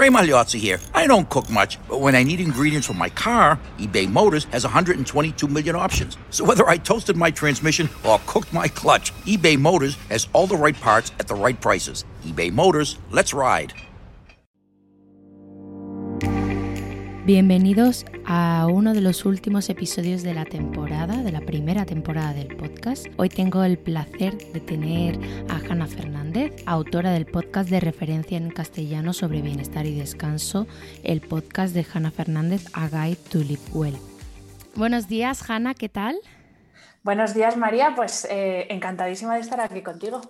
[0.00, 0.80] Ray Magliozzi here.
[0.94, 4.64] I don't cook much, but when I need ingredients for my car, eBay Motors has
[4.64, 6.16] 122 million options.
[6.30, 10.56] So whether I toasted my transmission or cooked my clutch, eBay Motors has all the
[10.56, 12.06] right parts at the right prices.
[12.24, 13.74] eBay Motors, let's ride.
[17.32, 22.56] Bienvenidos a uno de los últimos episodios de la temporada, de la primera temporada del
[22.56, 23.06] podcast.
[23.18, 25.16] Hoy tengo el placer de tener
[25.48, 30.66] a Hanna Fernández, autora del podcast de referencia en castellano sobre bienestar y descanso,
[31.04, 33.96] el podcast de Hanna Fernández, A Guide to Live Well.
[34.74, 36.16] Buenos días, Hanna, ¿qué tal?
[37.04, 37.94] Buenos días, María.
[37.94, 40.20] Pues eh, encantadísima de estar aquí contigo.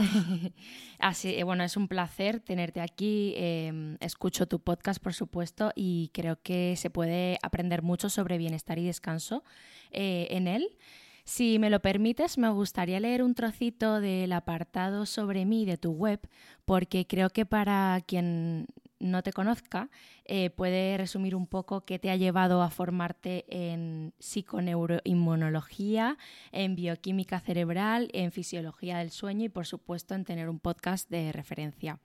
[0.98, 3.34] Así, eh, bueno, es un placer tenerte aquí.
[3.36, 8.78] Eh, escucho tu podcast, por supuesto, y creo que se puede aprender mucho sobre bienestar
[8.78, 9.44] y descanso
[9.90, 10.76] eh, en él.
[11.24, 15.92] Si me lo permites, me gustaría leer un trocito del apartado sobre mí de tu
[15.92, 16.20] web,
[16.64, 18.66] porque creo que para quien
[19.00, 19.90] no te conozca,
[20.24, 26.16] eh, puede resumir un poco qué te ha llevado a formarte en psiconeuroinmunología,
[26.52, 31.32] en bioquímica cerebral, en fisiología del sueño y, por supuesto, en tener un podcast de
[31.32, 31.98] referencia.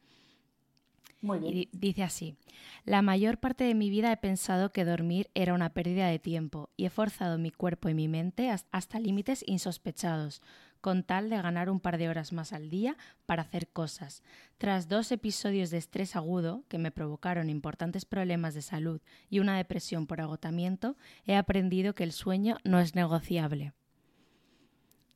[1.21, 1.57] Muy bien.
[1.57, 2.35] Y dice así,
[2.83, 6.69] la mayor parte de mi vida he pensado que dormir era una pérdida de tiempo
[6.77, 10.41] y he forzado mi cuerpo y mi mente hasta límites insospechados,
[10.85, 14.21] con tal de ganar un par de horas más al día para hacer cosas.
[14.59, 19.57] Tras dos episodios de estrés agudo que me provocaron importantes problemas de salud y una
[19.57, 23.73] depresión por agotamiento, he aprendido que el sueño no es negociable.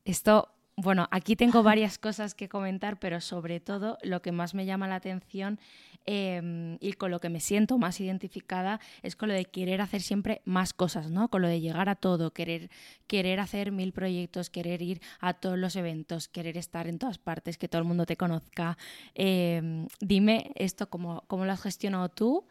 [0.05, 4.65] Esto bueno, aquí tengo varias cosas que comentar, pero sobre todo lo que más me
[4.65, 5.59] llama la atención
[6.05, 10.01] eh, y con lo que me siento más identificada es con lo de querer hacer
[10.01, 11.27] siempre más cosas, ¿no?
[11.29, 12.69] Con lo de llegar a todo, querer,
[13.07, 17.57] querer hacer mil proyectos, querer ir a todos los eventos, querer estar en todas partes,
[17.57, 18.77] que todo el mundo te conozca.
[19.15, 22.47] Eh, dime esto, cómo, cómo lo has gestionado tú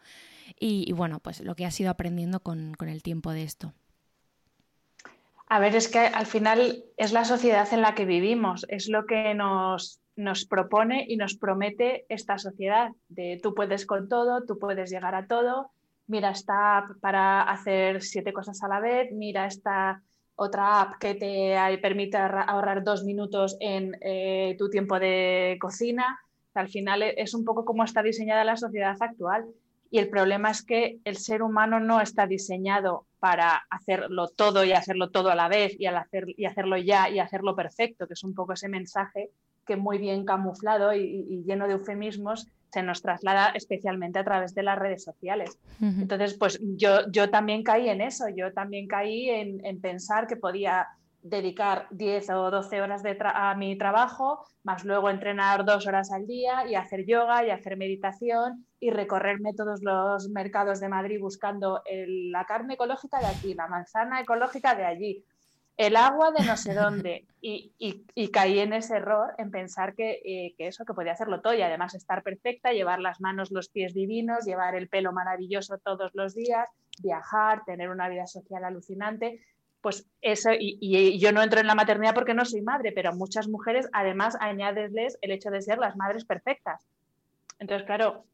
[0.59, 3.73] y, y, bueno, pues lo que has ido aprendiendo con, con el tiempo de esto.
[5.51, 9.07] A ver, es que al final es la sociedad en la que vivimos, es lo
[9.07, 14.59] que nos, nos propone y nos promete esta sociedad, de tú puedes con todo, tú
[14.59, 15.71] puedes llegar a todo,
[16.05, 20.03] mira esta app para hacer siete cosas a la vez, mira esta
[20.35, 26.19] otra app que te permite ahorrar dos minutos en eh, tu tiempo de cocina.
[26.53, 29.45] Al final es un poco como está diseñada la sociedad actual.
[29.91, 34.71] Y el problema es que el ser humano no está diseñado para hacerlo todo y
[34.71, 38.13] hacerlo todo a la vez y, al hacer, y hacerlo ya y hacerlo perfecto, que
[38.13, 39.29] es un poco ese mensaje
[39.65, 44.53] que muy bien camuflado y, y lleno de eufemismos se nos traslada especialmente a través
[44.53, 45.57] de las redes sociales.
[45.81, 46.01] Uh -huh.
[46.01, 50.35] Entonces, pues yo, yo también caí en eso, yo también caí en, en pensar que
[50.35, 50.87] podía
[51.21, 56.25] dedicar 10 o 12 horas de a mi trabajo, más luego entrenar dos horas al
[56.25, 61.81] día y hacer yoga y hacer meditación y recorrerme todos los mercados de Madrid buscando
[61.85, 65.25] el, la carne ecológica de aquí, la manzana ecológica de allí,
[65.75, 67.25] el agua de no sé dónde.
[67.41, 71.13] Y, y, y caí en ese error en pensar que, eh, que, eso, que podía
[71.13, 75.13] hacerlo todo y además estar perfecta, llevar las manos, los pies divinos, llevar el pelo
[75.13, 76.67] maravilloso todos los días,
[77.01, 79.39] viajar, tener una vida social alucinante
[79.81, 83.47] pues eso, y, yo no entro en la maternidad porque no soy madre, pero muchas
[83.47, 86.85] mujeres además añadesles el hecho de ser las madres perfectas.
[87.59, 88.25] Entonces, claro,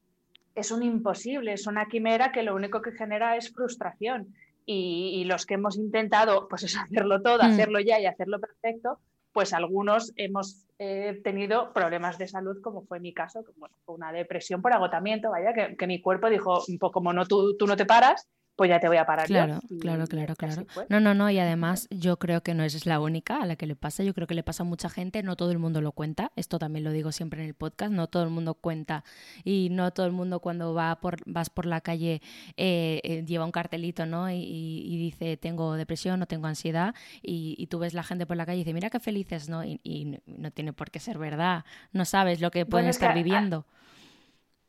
[0.54, 4.34] es un imposible, es una quimera que lo único que genera es frustración.
[4.68, 7.46] Y, los que hemos intentado, pues es hacerlo todo, mm.
[7.46, 8.98] hacerlo ya y hacerlo perfecto,
[9.32, 14.62] pues algunos hemos eh, tenido problemas de salud, como fue mi caso, bueno, una depresión
[14.62, 18.28] por agotamiento, vaya, que, que mi cuerpo dijo, como no, tú, tú no te paras,
[18.56, 19.26] pues ya te voy a parar.
[19.26, 20.66] Claro, claro, claro, claro.
[20.88, 23.66] No, no, no, y además yo creo que no es la única a la que
[23.66, 25.92] le pasa, yo creo que le pasa a mucha gente, no todo el mundo lo
[25.92, 29.04] cuenta, esto también lo digo siempre en el podcast, no todo el mundo cuenta
[29.44, 32.22] y no todo el mundo cuando va por, vas por la calle
[32.56, 34.30] eh, eh, lleva un cartelito, ¿no?
[34.30, 38.56] Y, dice, tengo depresión o tengo ansiedad y, tú ves la gente por la calle
[38.56, 39.64] y dice, mira qué felices, ¿no?
[39.64, 43.66] Y, no tiene por qué ser verdad, no sabes lo que pueden estar viviendo.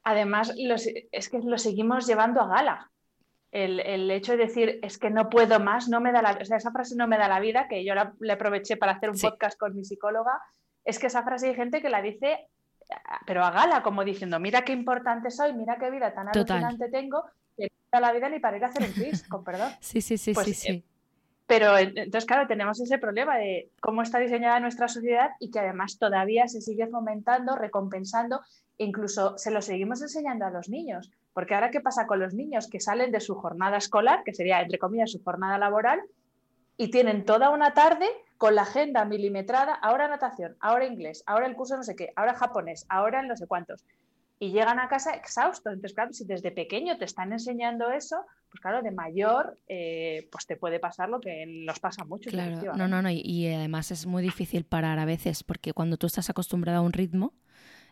[0.03, 0.53] Además,
[1.11, 2.91] es que lo seguimos llevando a gala
[3.51, 6.57] el, hecho de decir es que no puedo más, no me da la, o sea,
[6.57, 9.19] esa frase no me da la vida, que yo la, le aproveché para hacer un
[9.19, 10.39] podcast con mi psicóloga,
[10.83, 12.49] es que esa frase hay gente que la dice,
[13.25, 17.23] pero a gala, como diciendo, mira qué importante soy, mira qué vida tan alucinante tengo,
[17.55, 19.71] que no me da la vida ni para ir a hacer un twist, con perdón.
[19.79, 20.71] Sí, sí, sí, pues, sí, sí.
[20.71, 20.83] Eh,
[21.47, 25.97] pero entonces, claro, tenemos ese problema de cómo está diseñada nuestra sociedad y que además
[25.97, 28.41] todavía se sigue fomentando, recompensando,
[28.77, 31.09] incluso se lo seguimos enseñando a los niños.
[31.33, 34.59] Porque ahora, ¿qué pasa con los niños que salen de su jornada escolar, que sería,
[34.59, 36.01] entre comillas, su jornada laboral,
[36.75, 38.07] y tienen toda una tarde
[38.37, 42.35] con la agenda milimetrada, ahora natación, ahora inglés, ahora el curso no sé qué, ahora
[42.35, 43.85] japonés, ahora no sé cuántos.
[44.37, 45.73] Y llegan a casa exhaustos.
[45.73, 50.45] Entonces, claro, si desde pequeño te están enseñando eso, pues claro, de mayor, eh, pues
[50.45, 52.29] te puede pasar lo que nos pasa mucho.
[52.29, 53.09] Claro, no, no, no.
[53.09, 56.93] Y, además es muy difícil parar a veces, porque cuando tú estás acostumbrado a un
[56.93, 57.33] ritmo,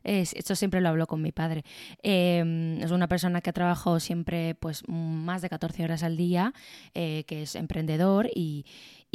[0.03, 1.63] es, esto siempre lo hablo con mi padre.
[2.03, 6.53] Em, es una persona que ha trabajado siempre pues más de 14 horas al día,
[6.93, 8.65] eh, que es emprendedor y,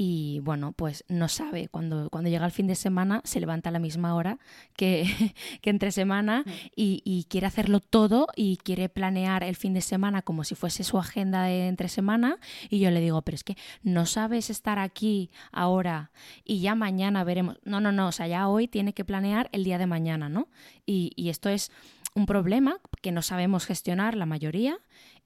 [0.03, 3.73] y bueno, pues no sabe, cuando, cuando llega el fin de semana se levanta a
[3.73, 4.39] la misma hora
[4.75, 5.05] que,
[5.61, 6.43] que entre semana
[6.75, 10.97] y, quiere hacerlo todo y quiere planear el fin de semana como si fuese su
[10.97, 12.39] agenda de entre semana
[12.71, 16.13] y yo le digo, pero es que no sabes estar aquí ahora
[16.47, 17.59] y ya mañana veremos.
[17.65, 20.49] No, no, no, o sea, ya hoy tiene que planear el día de mañana, ¿no?
[20.87, 21.71] Y, y esto es
[22.15, 24.79] un problema que no sabemos gestionar la mayoría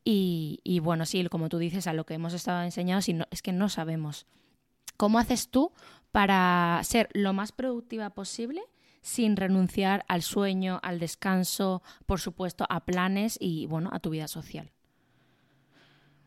[0.03, 3.53] y, y, bueno, sí, como tú dices, a lo que hemos estado enseñando es que
[3.53, 4.27] no sabemos.
[4.97, 5.73] ¿Cómo haces tú
[6.13, 8.63] para ser lo más productiva posible
[9.01, 14.29] sin renunciar al sueño, al descanso, por supuesto, a planes y bueno, a tu vida
[14.29, 14.71] social?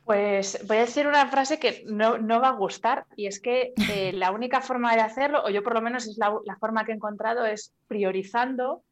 [0.06, 4.12] Pues voy a decir una frase que no, va a gustar y es que eh,
[4.14, 6.92] la única forma de hacerlo, o yo por lo menos es la, la, forma que
[6.92, 8.84] he encontrado, es priorizando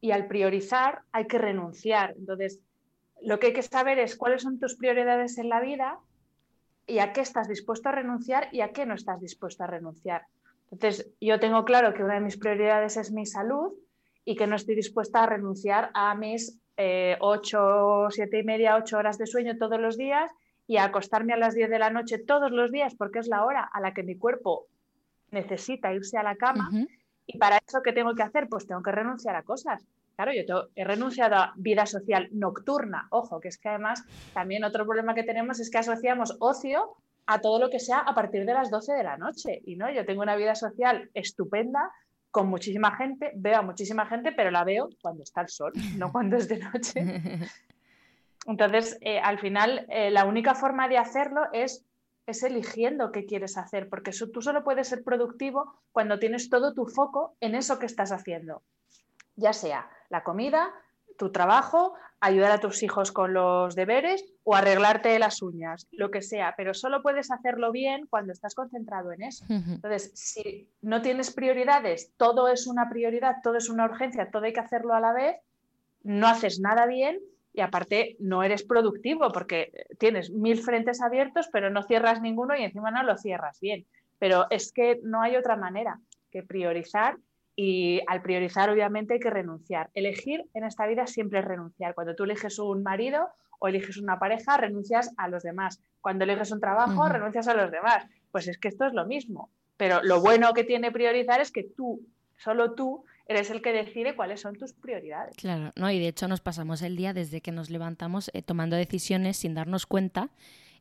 [0.00, 2.14] y al priorizar hay que renunciar.
[2.18, 2.60] Entonces,
[3.22, 5.98] lo que hay que saber es cuáles son tus prioridades en la vida
[6.86, 10.26] y a qué estás dispuesto a renunciar y a qué no estás dispuesto a renunciar.
[10.70, 13.72] Entonces, yo tengo claro que una de mis prioridades es mi salud
[14.24, 18.98] y que no estoy dispuesta a renunciar a mis eh, ocho, siete y media, ocho
[18.98, 20.30] horas de sueño todos los días
[20.66, 23.44] y a acostarme a las 10 de la noche todos los días porque es la
[23.44, 24.66] hora a la que mi cuerpo
[25.30, 26.70] necesita irse a la cama.
[27.26, 28.48] Y para eso, ¿qué tengo que hacer?
[28.48, 29.86] Pues tengo que renunciar a cosas.
[30.16, 33.08] Claro, yo he renunciado a vida social nocturna.
[33.10, 36.96] Ojo, que es que además también otro problema que tenemos es que asociamos ocio
[37.26, 39.60] a todo lo que sea a partir de las 12 de la noche.
[39.64, 41.90] Y no, yo tengo una vida social estupenda
[42.30, 46.12] con muchísima gente, veo a muchísima gente, pero la veo cuando está el sol, no
[46.12, 47.00] cuando es de noche.
[48.46, 51.84] Entonces, eh, al final, eh, la única forma de hacerlo es,
[52.26, 56.86] es eligiendo qué quieres hacer, porque tú solo puedes ser productivo cuando tienes todo tu
[56.86, 58.62] foco en eso que estás haciendo,
[59.36, 60.72] ya sea la comida,
[61.18, 66.22] tu trabajo, ayudar a tus hijos con los deberes o arreglarte las uñas, lo que
[66.22, 69.44] sea, pero solo puedes hacerlo bien cuando estás concentrado en eso.
[69.48, 74.52] Entonces, si no tienes prioridades, todo es una prioridad, todo es una urgencia, todo hay
[74.52, 75.36] que hacerlo a la vez,
[76.02, 77.20] no haces nada bien
[77.52, 82.64] y aparte no eres productivo porque tienes mil frentes abiertos, pero no cierras ninguno y
[82.64, 83.86] encima no lo cierras bien.
[84.18, 87.16] Pero es que no hay otra manera que priorizar
[87.56, 89.90] y al priorizar, obviamente, hay que renunciar.
[89.94, 91.94] Elegir en esta vida siempre es renunciar.
[91.94, 93.28] Cuando tú eliges un marido
[93.60, 95.80] o eliges una pareja, renuncias a los demás.
[96.00, 98.06] Cuando eliges un trabajo, renuncias a los demás.
[98.32, 99.50] Pues es que esto es lo mismo.
[99.76, 102.00] Pero lo bueno que tiene priorizar es que tú,
[102.36, 105.36] solo tú, eres el que decide cuáles son tus prioridades.
[105.36, 108.76] Claro, no, y de hecho nos pasamos el día desde que nos levantamos eh, tomando
[108.76, 110.28] decisiones sin darnos cuenta.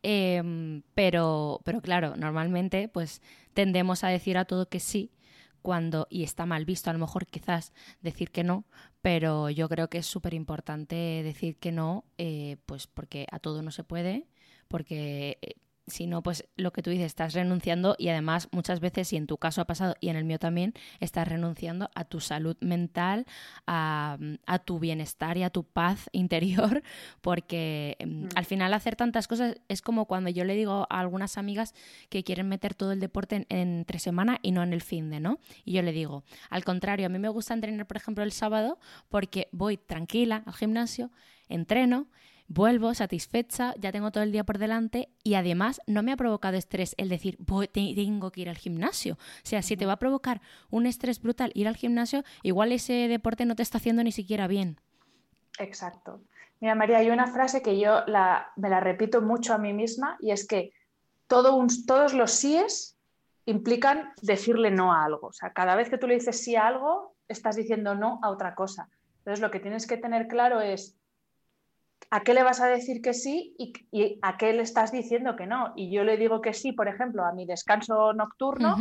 [0.02, 3.22] Em, pero, pero claro, normalmente pues
[3.54, 5.12] tendemos a decir a todo que sí
[5.64, 8.66] cuando, y está mal visto a lo mejor quizás decir que no,
[9.02, 13.64] pero yo creo que es súper importante decir que no, eh, pues porque a todo
[13.64, 14.28] no se puede,
[14.68, 15.56] porque eh,
[15.88, 19.28] si no, pues lo que tú dices, estás renunciando y además muchas veces, y en
[19.28, 23.26] tu caso ha pasado y en el mío también, estás renunciando a tu salud mental,
[23.68, 24.18] a,
[24.66, 26.84] tu bienestar y a tu paz interior,
[27.22, 28.30] porque em, mm.
[28.36, 31.74] al final hacer tantas cosas es como cuando yo le digo a algunas amigas
[32.10, 35.40] que quieren meter todo el deporte entre semana y no en el fin de, ¿no?
[35.66, 38.80] Y yo le digo, al contrario, a mí me gusta entrenar, por ejemplo, el sábado
[39.10, 41.12] porque voy tranquila al gimnasio,
[41.50, 42.08] entreno,
[42.54, 46.56] vuelvo satisfecha, ya tengo todo el día por delante y además no me ha provocado
[46.56, 49.16] estrés el decir, voy, tengo que ir al gimnasio.
[49.16, 53.08] O sea, si te va a provocar un estrés brutal ir al gimnasio, igual ese
[53.08, 54.80] deporte no te está haciendo ni siquiera bien.
[55.60, 56.22] Exacto.
[56.60, 58.04] Mira, María, hay una frase que yo
[58.56, 60.72] me la repito mucho a mí misma y es que
[61.28, 62.98] todos los síes
[63.46, 65.28] implican decirle no a algo.
[65.28, 68.30] O sea, cada vez que tú le dices sí a algo, estás diciendo no a
[68.30, 68.90] otra cosa.
[69.20, 70.96] Entonces, lo que tienes que tener claro es
[72.10, 75.48] a qué le vas a decir que sí y, a qué le estás diciendo que
[75.48, 75.74] no.
[75.76, 78.78] Y yo le digo que sí, por ejemplo, a mi descanso nocturno,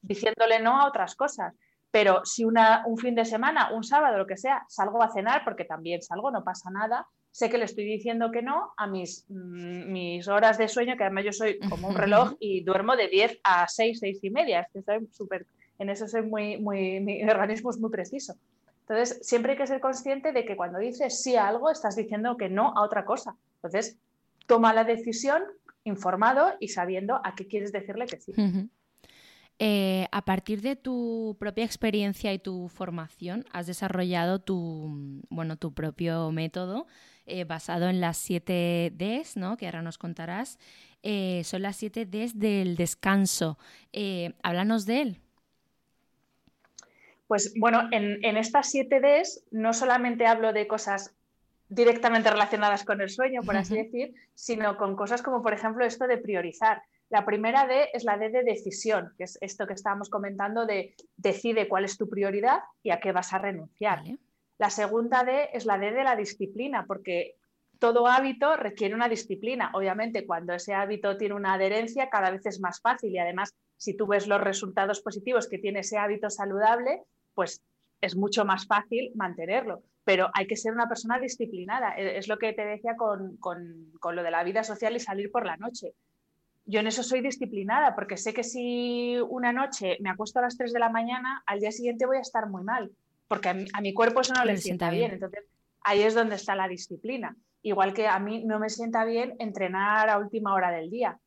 [0.00, 1.54] diciéndole no a otras cosas.
[1.90, 5.44] Pero si una, un fin de semana, un sábado, lo que sea, salgo a cenar,
[5.44, 9.26] porque también salgo, no pasa nada, sé que le estoy diciendo que no a mis,
[9.28, 13.08] mm, mis horas de sueño, que además yo soy como un reloj y duermo de
[13.08, 14.68] 10 a 6, 6 y media.
[14.72, 15.46] Estoy súper,
[15.78, 18.34] en eso soy muy, muy, mi organismo es muy preciso.
[18.82, 22.36] Entonces, siempre hay que ser consciente de que cuando dices sí a algo, estás diciendo
[22.36, 23.36] que no a otra cosa.
[23.56, 23.96] Entonces,
[24.46, 25.42] toma la decisión
[25.84, 28.32] informado y sabiendo a qué quieres decirle que sí.
[29.58, 35.72] Eh, a partir de tu propia experiencia y tu formación, has desarrollado tu, bueno, tu
[35.72, 36.86] propio método
[37.26, 39.56] eh, basado en las 7 Ds, ¿no?
[39.56, 40.58] que ahora nos contarás.
[41.04, 43.58] Eh, son las 7 Ds del descanso.
[44.42, 45.20] háblanos de él.
[47.32, 51.14] Pues bueno, en, estas 7 Ds no solamente hablo de cosas
[51.70, 56.06] directamente relacionadas con el sueño, por así decir, sino con cosas como, por ejemplo, esto
[56.06, 56.82] de priorizar.
[57.08, 60.94] La primera D es la D de decisión, que es esto que estábamos comentando de
[61.16, 64.02] decide cuál es tu prioridad y a qué vas a renunciar.
[64.58, 67.36] La segunda D es la D de la disciplina, porque
[67.78, 69.70] todo hábito requiere una disciplina.
[69.72, 73.96] Obviamente, cuando ese hábito tiene una adherencia, cada vez es más fácil y además, si
[73.96, 77.62] tú ves los resultados positivos que tiene ese hábito saludable, pues
[78.00, 79.82] es mucho más fácil mantenerlo.
[80.04, 81.94] Pero hay que ser una persona disciplinada.
[81.96, 85.46] E, es lo que te decía con, lo de la vida social y salir por
[85.46, 85.94] la noche.
[86.64, 90.56] Yo en eso soy disciplinada porque sé que si una noche me acuesto a las
[90.56, 92.90] 3 de la mañana, al día siguiente voy a estar muy mal,
[93.26, 95.02] porque a mi, cuerpo eso no le, sienta bien.
[95.02, 95.12] bien.
[95.14, 95.44] Entonces,
[95.80, 97.36] ahí es donde está la disciplina.
[97.62, 101.18] Igual que a mí no me sienta bien entrenar a última hora del día.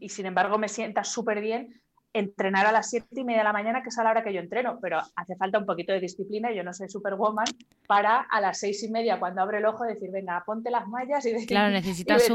[0.00, 1.80] y sin embargo me sienta súper bien
[2.12, 4.32] entrenar a las siete y media de la mañana, que es a la hora que
[4.32, 7.46] yo entreno, pero hace falta un poquito de disciplina, yo no soy superwoman,
[7.86, 11.24] para a las seis y media, cuando abre el ojo, decir, venga, ponte las mallas
[11.26, 12.28] y, claro, necesitas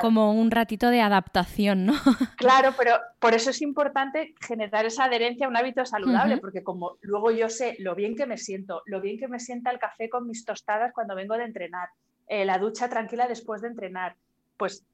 [0.00, 1.94] como un ratito de adaptación, ¿no?
[2.36, 6.96] Claro, pero por eso es importante generar esa adherencia a un hábito saludable, porque como
[7.00, 10.08] luego yo sé lo bien que me siento, lo bien que me sienta el café
[10.08, 11.88] con mis tostadas cuando vengo de entrenar,
[12.28, 14.16] eh, la ducha tranquila después de entrenar,
[14.56, 14.84] pues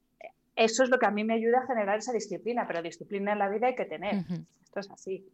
[0.56, 3.38] eso es lo que a mí me ayuda a generar esa disciplina, pero disciplina en
[3.38, 4.24] la vida hay que tener.
[4.62, 5.26] Esto es así.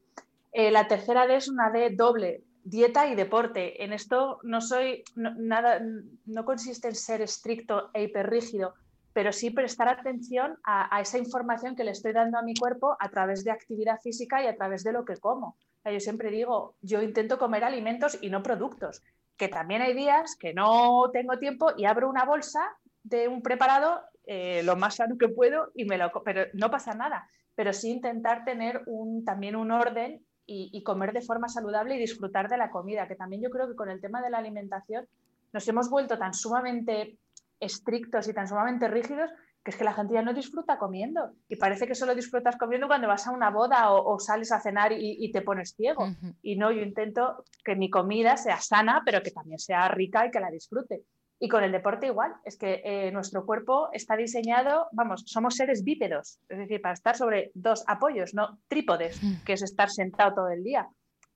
[0.52, 3.84] Eh, la tercera D es una D doble, dieta y deporte.
[3.84, 5.80] En esto no soy nada,
[6.26, 8.74] no consiste en ser estricto e hiperrígido,
[9.12, 13.08] pero sí prestar atención a, esa información que le estoy dando a mi cuerpo a
[13.10, 15.56] través de actividad física y a través de lo que como.
[15.84, 19.02] yo siempre digo, yo intento comer alimentos y no productos,
[19.36, 22.60] que también hay días que no tengo tiempo y abro una bolsa
[23.02, 26.94] de un preparado eh, lo más sano que puedo y me lo pero no pasa
[26.94, 31.98] nada pero sí intentar tener un, también un orden y, comer de forma saludable y
[32.00, 35.06] disfrutar de la comida que también yo creo que con el tema de la alimentación
[35.52, 37.18] nos hemos vuelto tan sumamente
[37.60, 39.30] estrictos y tan sumamente rígidos
[39.62, 42.88] que es que la gente ya no disfruta comiendo y parece que solo disfrutas comiendo
[42.88, 46.08] cuando vas a una boda o, sales a cenar y, te pones ciego.
[46.40, 50.30] Y no, yo intento que mi comida sea sana, pero que también sea rica y
[50.30, 51.04] que la disfrute.
[51.42, 55.82] Y con el deporte igual, es que eh, nuestro cuerpo está diseñado, vamos, somos seres
[55.84, 59.42] bípedos, es decir, para estar sobre dos apoyos, no trípodes, mm.
[59.46, 60.86] que es estar sentado todo el día.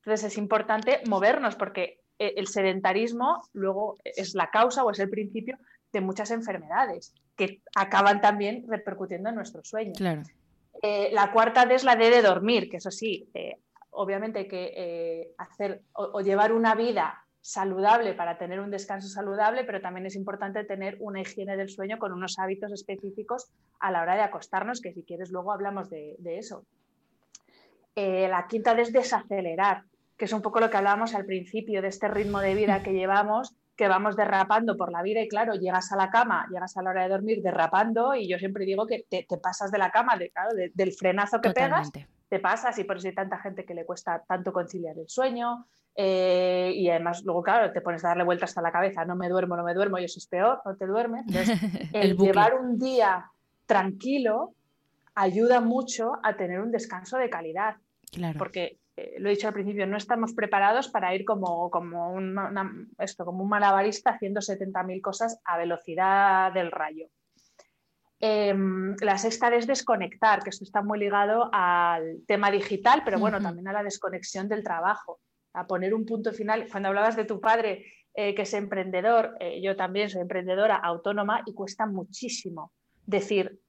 [0.05, 5.09] Entonces es importante movernos porque eh, el sedentarismo luego es la causa o es el
[5.09, 5.57] principio
[5.91, 9.93] de muchas enfermedades que acaban también repercutiendo en nuestro sueño.
[9.97, 10.23] Claro.
[10.83, 13.31] Eh, la cuarta es la D de dormir, que eso sí,
[13.89, 19.83] obviamente hay que hacer o llevar una vida saludable para tener un descanso saludable, pero
[19.83, 24.15] también es importante tener una higiene del sueño con unos hábitos específicos a la hora
[24.15, 26.65] de acostarnos, que si quieres luego hablamos de, eso.
[27.97, 29.83] Eh, la quinta es desacelerar,
[30.17, 32.95] que es un poco lo que hablábamos al principio de este ritmo de vida que
[32.95, 36.83] llevamos, que vamos derrapando por la vida y claro, llegas a la cama, llegas a
[36.83, 40.17] la hora de dormir derrapando y yo siempre digo que te, pasas de la cama,
[40.17, 41.93] de, claro, del frenazo que pegas,
[42.31, 45.67] te pasas y por eso hay tanta gente que le cuesta tanto conciliar el sueño
[45.97, 49.29] eh, y además luego, claro, te pones a darle vueltas hasta la cabeza, no me
[49.29, 51.25] duermo, no me duermo y eso es peor, no te duermes.
[51.93, 53.31] el, llevar un día
[53.67, 54.55] tranquilo
[55.15, 57.77] ayuda mucho a tener un descanso de calidad.
[58.11, 58.39] Claro.
[58.39, 62.91] Porque eh, lo he dicho al principio, no estamos preparados para ir como, como, un,
[62.99, 67.09] esto, como un malabarista haciendo 70.000 cosas a velocidad del rayo.
[68.21, 73.41] Em, la sexta es desconectar, que esto está muy ligado al tema digital, pero bueno,
[73.41, 75.21] también a la desconexión del trabajo,
[75.55, 76.67] a poner un punto final.
[76.71, 77.85] Cuando hablabas de tu padre,
[78.15, 82.73] eh, que es emprendedor, eh, yo también soy emprendedora autónoma y cuesta muchísimo
[83.07, 83.61] decir,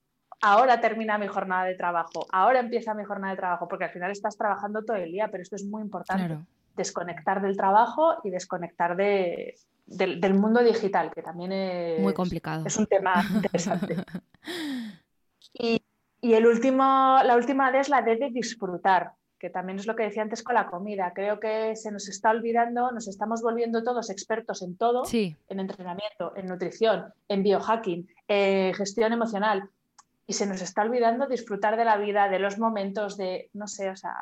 [0.42, 4.12] ahora termina mi jornada de trabajo, ahora empieza mi jornada de trabajo, porque al final
[4.12, 6.38] estás trabajando todo el día, pero esto es muy importante.
[6.76, 12.66] Desconectar del trabajo y desconectar de, del, mundo digital, que también es, muy complicado.
[12.66, 13.96] es un tema interesante.
[15.54, 15.82] y,
[16.22, 20.44] el último, la última es la de disfrutar, que también es lo que decía antes
[20.44, 21.12] con la comida.
[21.14, 26.34] Creo que se nos está olvidando, nos estamos volviendo todos expertos en todo, en entrenamiento,
[26.36, 29.70] en nutrición, en biohacking, en gestión emocional
[30.28, 33.90] y se nos está olvidando disfrutar de la vida, de los momentos, de, no sé,
[33.90, 34.16] o sea,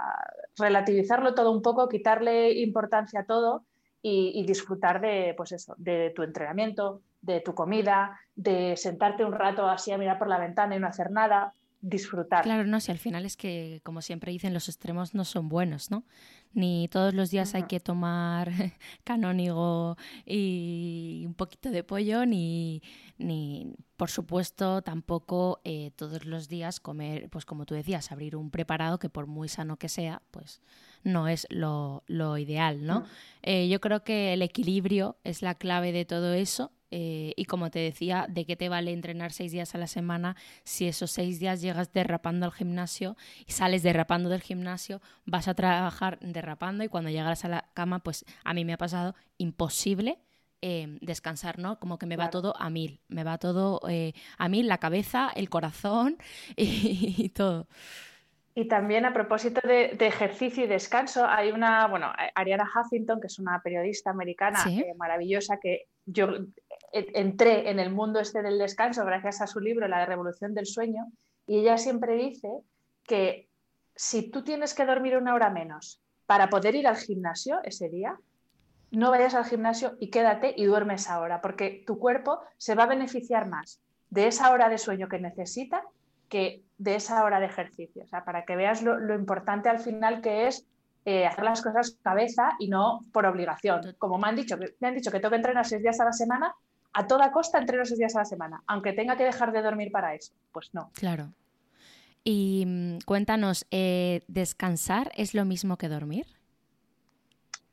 [0.58, 3.64] relativizarlo todo un poco, quitarle importancia a todo
[4.02, 9.66] y, disfrutar de, pues eso, de tu entrenamiento, de tu comida, de sentarte un rato
[9.66, 12.44] así a mirar por la ventana y no hacer nada, disfrutar.
[12.44, 15.92] Claro, no, si al final es que, como siempre dicen, los extremos no son buenos,
[15.92, 16.06] ¿no?
[16.54, 18.50] Ni todos los días hay que tomar
[19.04, 22.82] canónigo y un poquito de pollo, ni,
[23.18, 28.50] ni por supuesto, tampoco eh, todos los días comer, pues como tú decías, abrir un
[28.50, 30.62] preparado que por muy sano que sea, pues
[31.04, 32.04] no es lo,
[32.38, 33.04] ideal, ¿no?
[33.42, 37.72] Eh, yo creo que el equilibrio es la clave de todo eso eh, y como
[37.72, 41.40] te decía, ¿de qué te vale entrenar seis días a la semana si esos seis
[41.40, 46.90] días llegas derrapando al gimnasio y sales derrapando del gimnasio, vas a trabajar derrapando y
[46.90, 50.20] cuando llegas a la cama, pues a mí me ha pasado imposible
[50.62, 51.80] em, descansar, ¿no?
[51.80, 55.32] Como que me va todo a mil, me va todo eh, a mil, la cabeza,
[55.36, 56.20] el corazón
[56.56, 57.68] y, todo.
[58.54, 63.40] Y también a propósito de, ejercicio y descanso, hay una, bueno, Ariana Huffington, que es
[63.40, 66.28] una periodista americana eh, maravillosa, que yo
[66.92, 71.06] entré en el mundo este del descanso gracias a su libro La revolución del sueño
[71.48, 72.50] y ella siempre dice
[73.06, 73.48] que
[73.96, 78.18] si tú tienes que dormir una hora menos para poder ir al gimnasio ese día,
[78.92, 82.84] no vayas al gimnasio y quédate y duerme esa hora, porque tu cuerpo se va
[82.84, 85.84] a beneficiar más de esa hora de sueño que necesita
[86.30, 88.06] que de esa hora de ejercicio.
[88.26, 90.68] Para que veas lo, importante al final que es
[91.06, 93.96] eh, hacer las cosas cabeza y no por obligación.
[93.98, 96.14] Como me han dicho, me han dicho que tengo que entrenar seis días a la
[96.14, 96.56] semana,
[96.94, 99.92] a toda costa entreno seis días a la semana, aunque tenga que dejar de dormir
[99.92, 100.34] para eso.
[100.52, 100.92] Pues no.
[100.94, 101.34] Claro.
[102.24, 106.26] Y mm, cuéntanos, eh, ¿descansar es lo mismo que dormir?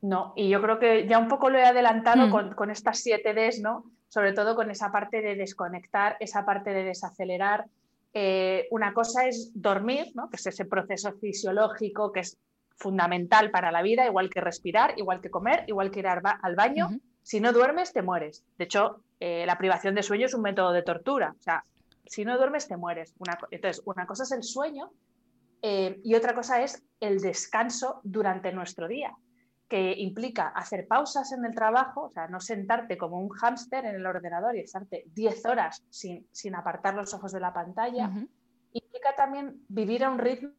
[0.03, 2.55] No, y yo creo que ya un poco lo he adelantado mm.
[2.55, 3.85] con, estas siete Ds, ¿no?
[4.09, 7.67] Sobre todo con esa parte de desconectar, esa parte de desacelerar.
[8.13, 10.31] Eh, una cosa es dormir, ¿no?
[10.31, 12.39] Que es ese proceso fisiológico que es
[12.81, 16.89] fundamental para la vida, igual que respirar, igual que comer, igual que ir al, baño.
[17.23, 18.43] Si no duermes, te mueres.
[18.57, 21.35] De hecho, eh, la privación de sueño es un método de tortura.
[21.39, 21.63] O sea,
[22.07, 23.15] si no duermes, te mueres.
[23.51, 24.91] entonces, una cosa es el sueño
[25.61, 29.15] eh, y otra cosa es el descanso durante nuestro día,
[29.69, 33.97] que implica hacer pausas en el trabajo, o sea, no sentarte como un hámster en
[33.97, 38.11] el ordenador y estarte 10 horas sin, apartar los ojos de la pantalla.
[38.73, 40.51] Implica también vivir a un ritmo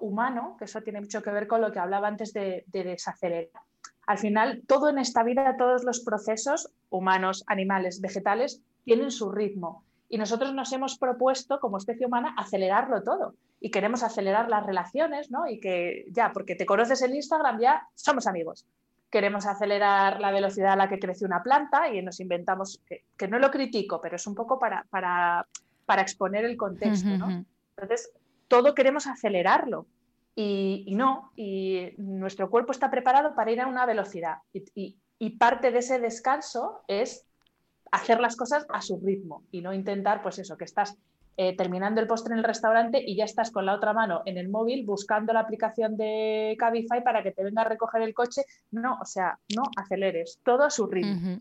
[0.00, 3.62] humano, que eso tiene mucho que ver con lo que hablaba antes de, de desacelerar
[4.06, 9.84] al final, todo en esta vida, todos los procesos, humanos, animales, vegetales, tienen su ritmo.
[10.08, 13.34] Y nosotros nos hemos propuesto, como especie humana, acelerarlo todo.
[13.60, 15.46] Y queremos acelerar las relaciones, ¿no?
[15.46, 18.66] Y que ya, porque te conoces en Instagram, ya somos amigos.
[19.10, 22.80] Queremos acelerar la velocidad a la que crece una planta y nos inventamos,
[23.16, 25.46] que, no lo critico, pero es un poco para, para,
[25.86, 27.44] para exponer el contexto, ¿no?
[27.76, 28.10] Entonces,
[28.48, 29.86] todo queremos acelerarlo.
[30.36, 34.38] Y, no, y nuestro cuerpo está preparado para ir a una velocidad.
[34.52, 34.96] Y,
[35.38, 37.24] parte de ese descanso es
[37.90, 40.98] hacer las cosas a su ritmo y no intentar, pues eso, que estás
[41.36, 44.36] eh, terminando el postre en el restaurante y ya estás con la otra mano en
[44.36, 48.42] el móvil buscando la aplicación de Cabify para que te venga a recoger el coche.
[48.70, 51.40] No, o sea, no aceleres, todo a su ritmo.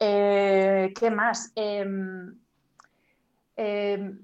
[0.00, 1.52] Eh, ¿Qué más?
[1.54, 2.34] Em,
[3.54, 4.18] em,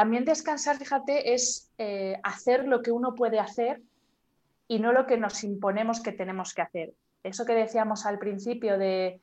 [0.00, 3.82] también descansar, fíjate, es eh, hacer lo que uno puede hacer
[4.66, 6.94] y no lo que nos imponemos que tenemos que hacer.
[7.22, 9.20] Eso que decíamos al principio de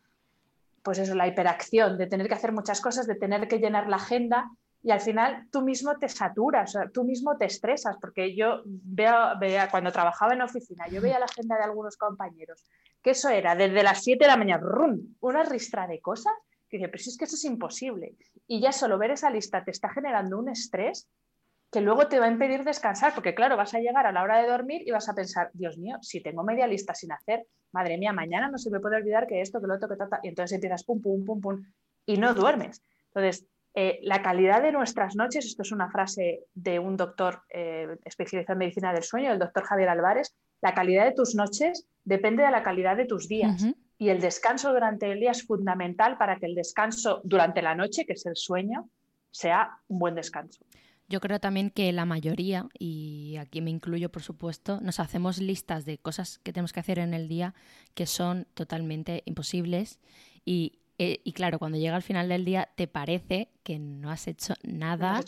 [0.84, 3.96] pues eso, la hiperacción, de tener que hacer muchas cosas, de tener que llenar la
[3.96, 4.52] agenda
[4.84, 9.34] y al final tú mismo te saturas, tú mismo te estresas, porque yo veo,
[9.72, 12.64] cuando trabajaba en oficina, yo veía la agenda de algunos compañeros,
[13.02, 15.16] que eso era desde las 7 de la mañana, ¡rum!
[15.22, 16.34] una ristra de cosas,
[16.70, 18.16] que dice, pero si es que eso es imposible.
[18.48, 21.08] Y ya solo ver esa lista te está generando un estrés
[21.72, 24.42] que luego te va a impedir descansar, porque claro, vas a llegar a la hora
[24.42, 27.98] de dormir y vas a pensar, Dios mío, si tengo media lista sin hacer, madre
[27.98, 30.30] mía, mañana no se me puede olvidar que esto, que lo otro, que trata, y
[30.30, 31.66] entonces empiezas pum, pum, pum, pum,
[32.06, 32.82] y no duermes.
[33.14, 37.98] Entonces, eh, la calidad de nuestras noches, esto es una frase de un doctor eh,
[38.06, 42.44] especializado en medicina del sueño, el doctor Javier Álvarez, la calidad de tus noches depende
[42.44, 43.64] de la calidad de tus días.
[43.98, 48.06] Y el descanso durante el día es fundamental para que el descanso durante la noche,
[48.06, 48.90] que es el sueño,
[49.32, 50.64] sea un buen descanso.
[51.10, 55.86] Yo creo también que la mayoría, y aquí me incluyo por supuesto, nos hacemos listas
[55.86, 57.56] de cosas que tenemos que hacer en el día
[57.94, 60.00] que son totalmente imposibles
[60.44, 64.30] y, eh, y claro, cuando llega al final del día te parece que no has
[64.30, 65.22] hecho nada,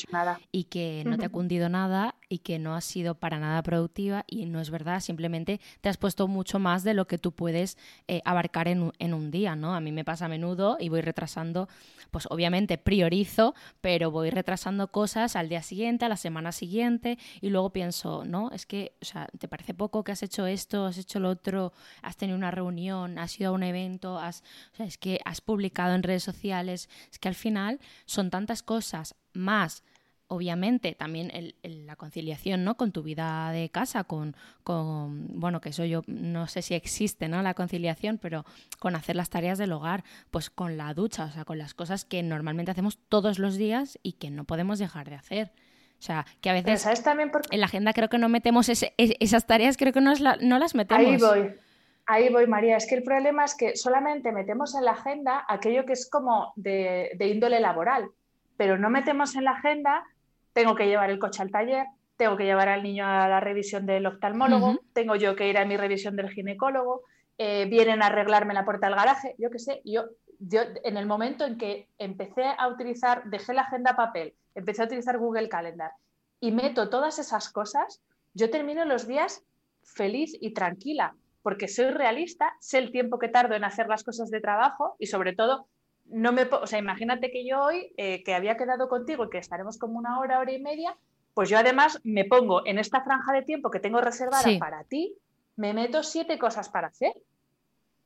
[0.53, 4.23] y que no te ha cundido nada y que no has sido para nada productiva
[4.27, 7.77] y no es verdad, simplemente te has puesto mucho más de lo que tú puedes
[8.07, 9.75] eh, abarcar en un, día, ¿no?
[9.75, 11.67] A mí me pasa a menudo y voy retrasando,
[12.11, 17.49] pues obviamente priorizo, pero voy retrasando cosas al día siguiente, a la semana siguiente y
[17.49, 20.97] luego pienso, no, es que, o sea, ¿te parece poco que has hecho esto, has
[20.97, 24.85] hecho lo otro, has tenido una reunión, has ido a un evento, has, o sea,
[24.85, 29.83] es que has publicado en redes sociales, es que al final son tantas cosas, más
[30.29, 31.31] obviamente también
[31.63, 32.77] la conciliación ¿no?
[32.77, 37.27] con tu vida de casa, con, con, bueno, que eso yo no sé si existe,
[37.27, 37.41] ¿no?
[37.41, 38.45] La conciliación, pero
[38.77, 42.05] con hacer las tareas del hogar, pues con la ducha, o sea, con las cosas
[42.05, 45.51] que normalmente hacemos todos los días y que no podemos dejar de hacer.
[45.97, 49.77] O sea, que a veces también en la agenda creo que no metemos esas tareas,
[49.77, 51.05] creo que no, no las metemos.
[51.05, 51.55] Ahí voy.
[52.11, 52.75] Ahí voy, María.
[52.75, 56.53] Es que el problema es que solamente metemos en la agenda aquello que es como
[56.55, 58.09] de, índole laboral,
[58.57, 60.03] pero no metemos en la agenda,
[60.53, 61.85] tengo que llevar el coche al taller,
[62.17, 65.65] tengo que llevar al niño a la revisión del oftalmólogo, tengo yo que ir a
[65.65, 67.03] mi revisión del ginecólogo,
[67.37, 69.83] eh, vienen a arreglarme la puerta del garaje, yo qué sé.
[69.85, 70.05] Yo,
[70.39, 74.85] yo, en el momento en que empecé a utilizar, dejé la agenda papel, empecé a
[74.85, 75.91] utilizar Google Calendar
[76.39, 78.01] y meto todas esas cosas,
[78.33, 79.43] yo termino los días
[79.83, 81.13] feliz y tranquila,
[81.49, 85.07] porque soy realista, sé el tiempo que tardo en hacer las cosas de trabajo y
[85.07, 85.65] sobre todo,
[86.05, 89.39] no me, o sea, imagínate que yo hoy, eh, que había quedado contigo y que
[89.39, 90.95] estaremos como una hora, hora y media,
[91.33, 95.15] pues yo además me pongo en esta franja de tiempo que tengo reservada para ti,
[95.55, 97.13] me meto siete cosas para hacer.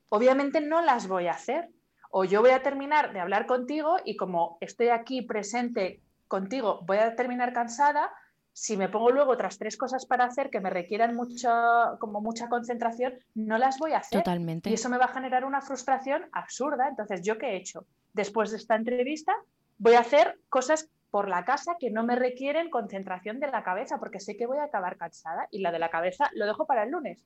[0.08, 1.68] Obviamente no las voy a hacer.
[2.12, 7.00] O yo voy a terminar de hablar contigo y como estoy aquí presente contigo, voy
[7.00, 8.10] a terminar cansada,
[8.54, 12.48] si me pongo luego otras tres cosas para hacer que me requieran mucha, como mucha
[12.48, 14.20] concentración, no las voy a hacer.
[14.20, 14.70] Totalmente.
[14.70, 16.88] Y eso me va a generar una frustración absurda.
[16.88, 17.88] Entonces, ¿yo qué he hecho?
[18.14, 19.34] Después de esta entrevista,
[19.80, 23.98] voy a hacer cosas por la casa que no me requieren concentración de la cabeza,
[24.00, 26.84] porque sé que voy a acabar cansada y la de la cabeza lo dejo para
[26.84, 27.24] el lunes.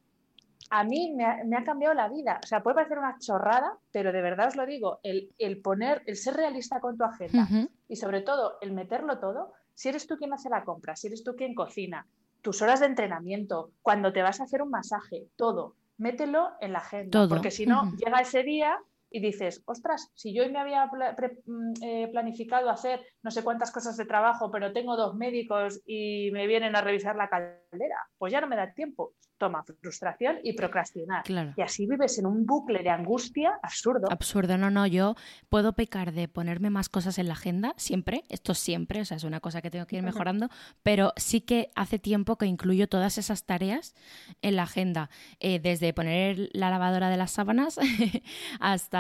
[0.69, 2.39] A mí me ha, cambiado la vida.
[2.43, 6.17] O sea, puede parecer una chorrada, pero de verdad os lo digo, el, poner, el
[6.17, 7.47] ser realista con tu agenda
[7.87, 11.23] y sobre todo el meterlo todo, si eres tú quien hace la compra, si eres
[11.23, 12.07] tú quien cocina,
[12.41, 16.79] tus horas de entrenamiento, cuando te vas a hacer un masaje, todo, mételo en la
[16.79, 18.79] agenda, porque si no, llega ese día
[19.10, 23.72] y dices, ostras, si yo hoy me había mm, eh, planificado hacer no sé cuántas
[23.72, 28.32] cosas de trabajo, pero tengo dos médicos y me vienen a revisar la caldera, pues
[28.32, 31.24] ya no me da tiempo toma frustración y procrastinar.
[31.56, 34.08] Y así vives en un bucle de angustia absurdo.
[34.12, 35.15] Absurdo, no, no, yo
[35.50, 39.24] puedo pecar de ponerme más cosas en la agenda, siempre, esto siempre, o sea, es
[39.24, 40.50] una cosa que tengo que ir mejorando,
[40.84, 43.96] pero sí que hace tiempo que incluyo todas esas tareas
[44.41, 47.80] en la agenda, eh, desde poner la lavadora de las sábanas
[48.60, 48.96] hasta,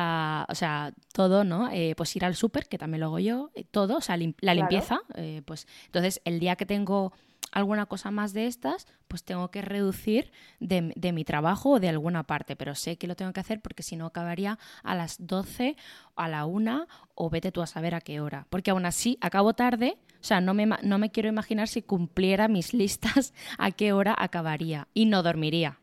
[0.49, 1.69] o sea, todo, ¿no?
[1.71, 4.53] Eh, pues ir al súper, que también lo hago yo, eh, todo, o sea, la
[4.53, 4.99] limpieza,
[5.45, 7.13] pues entonces el día que tengo
[7.51, 10.81] alguna cosa más de estas, pues tengo que reducir de,
[11.11, 13.95] mi trabajo o de alguna parte, pero sé que lo tengo que hacer porque si
[13.95, 15.75] no acabaría a las 12,
[16.15, 18.47] a la 1 o vete tú a saber a qué hora.
[18.49, 22.47] Porque aún así acabo tarde, o sea, no me, no me quiero imaginar si cumpliera
[22.47, 25.79] mis listas a qué hora acabaría y no dormiría.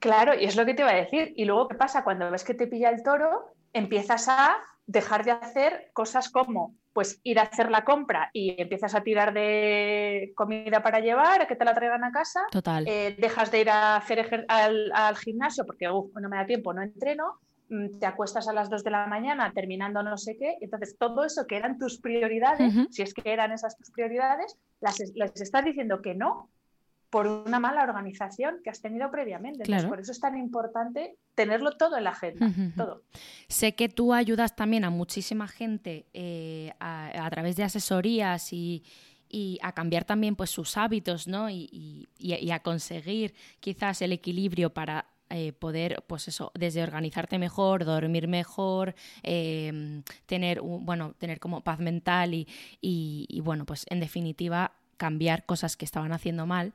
[0.00, 1.32] Claro, y es lo que te iba a decir.
[1.36, 2.04] Y luego, ¿qué pasa?
[2.04, 4.56] Cuando ves que te pilla el toro, empiezas a
[4.86, 9.34] dejar de hacer cosas como pues ir a hacer la compra y empiezas a tirar
[9.34, 12.40] de comida para llevar, a que te la traigan a casa.
[12.50, 12.88] Total.
[12.88, 17.34] Eh, dejas de ir a hacer al, gimnasio porque no me da tiempo, no entreno.
[17.68, 20.56] Mm, te acuestas a las 2 de la mañana terminando no sé qué.
[20.62, 24.98] Entonces, todo eso que eran tus prioridades, si es que eran esas tus prioridades, las,
[25.14, 26.48] les estás diciendo que no
[27.16, 29.64] por una mala organización que has tenido previamente.
[29.88, 33.04] por eso es tan importante tenerlo todo en la agenda, todo.
[33.48, 38.84] sé que tú ayudas también a muchísima gente eh, a, través de asesorías y,
[39.62, 41.48] a cambiar también pues sus hábitos, ¿no?
[41.48, 42.06] Y,
[42.52, 48.94] a conseguir quizás el equilibrio para eh, poder, pues eso, desde organizarte mejor, dormir mejor,
[49.22, 52.46] em, tener, bueno, tener como paz mental y,
[52.82, 56.74] y, bueno, pues en definitiva cambiar cosas que estaban haciendo mal.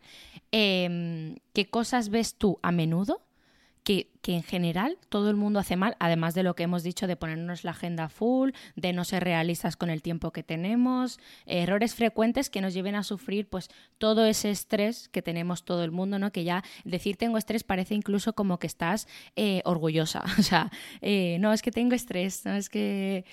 [0.52, 3.22] Em, ¿Qué cosas ves tú a menudo
[3.84, 7.16] que, en general todo el mundo hace mal, además de lo que hemos dicho de
[7.16, 12.50] ponernos la agenda full, de no ser realistas con el tiempo que tenemos, errores frecuentes
[12.50, 16.32] que nos lleven a sufrir pues todo ese estrés que tenemos todo el mundo, ¿no?
[16.32, 20.24] Que ya decir tengo estrés parece incluso como que estás eh, orgullosa.
[20.42, 23.26] O sea, eh, no, es que tengo estrés, no es que...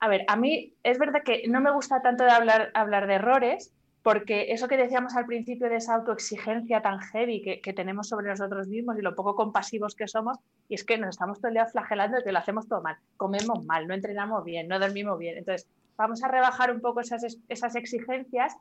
[0.00, 3.72] A ver, a mí es verdad que no me gusta tanto hablar, hablar de errores,
[4.12, 8.66] porque eso que decíamos al principio de esa autoexigencia tan heavy que, tenemos sobre nosotros
[8.66, 10.36] mismos y lo poco compasivos que somos,
[10.68, 12.96] y es que nos estamos todo el día flagelando de que lo hacemos todo mal,
[13.16, 15.38] comemos mal, no entrenamos bien, no dormimos bien.
[15.38, 18.56] Entonces, vamos a rebajar un poco esas, esas exigencias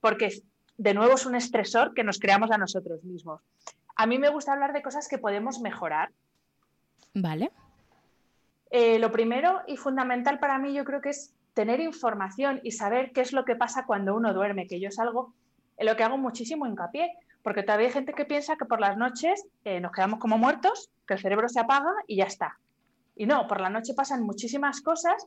[0.00, 0.40] porque
[0.78, 3.42] de nuevo es un estresor que nos creamos a nosotros mismos.
[3.96, 6.12] A mí me gusta hablar de cosas que podemos mejorar.
[7.12, 7.50] Vale.
[8.70, 13.12] Eh, lo primero y fundamental para mí yo creo que es tener información y saber
[13.12, 15.34] qué es lo que pasa cuando uno duerme, que yo es algo
[15.76, 17.12] en lo que hago muchísimo hincapié,
[17.42, 20.90] porque todavía hay gente que piensa que por las noches eh, nos quedamos como muertos,
[21.06, 22.58] que el cerebro se apaga y ya está.
[23.16, 25.26] Y no, por la noche pasan muchísimas cosas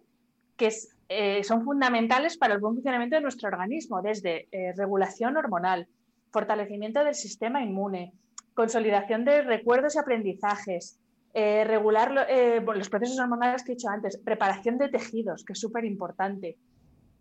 [0.58, 0.74] que
[1.10, 5.88] eh, son fundamentales para el buen funcionamiento de nuestro organismo, desde eh, regulación hormonal,
[6.32, 8.12] fortalecimiento del sistema inmune,
[8.54, 11.00] consolidación de recuerdos y aprendizajes,
[11.40, 15.60] eh, regular eh, los procesos hormonales que he dicho antes, preparación de tejidos, que es
[15.60, 16.58] súper importante,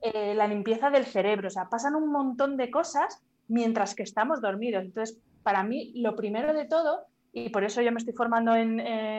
[0.01, 4.41] eh, la limpieza del cerebro, o sea, pasan un montón de cosas mientras que estamos
[4.41, 4.85] dormidos.
[4.85, 8.53] Entonces, para mí, lo primero de todo, y por eso yo me estoy formando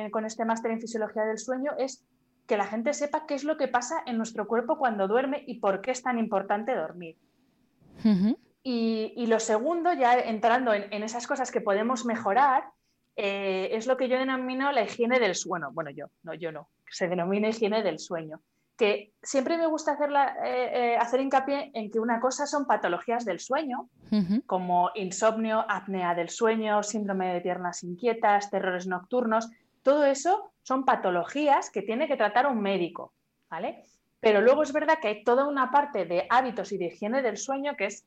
[0.10, 2.04] con este máster en fisiología del sueño, es
[2.48, 5.60] que la gente sepa qué es lo que pasa en nuestro cuerpo cuando duerme y
[5.60, 7.18] por qué es tan importante dormir.
[8.64, 12.64] y, lo segundo, ya entrando en, esas cosas que podemos mejorar,
[13.20, 15.72] eh, es lo que yo denomino la higiene del sueño.
[15.72, 18.42] Bueno, yo, no, yo no, se denomina higiene del sueño.
[18.78, 23.26] Que siempre me gusta hacerla, eh, eh, hacer hincapié en que una cosa son patologías
[23.26, 23.90] del sueño,
[24.46, 29.50] como insomnio, apnea del sueño, síndrome de piernas inquietas, terrores nocturnos.
[29.82, 33.14] Todo eso son patologías que tiene que tratar un médico,
[33.50, 33.84] ¿vale?
[34.20, 37.38] Pero luego es verdad que hay toda una parte de hábitos y de higiene del
[37.38, 38.06] sueño que es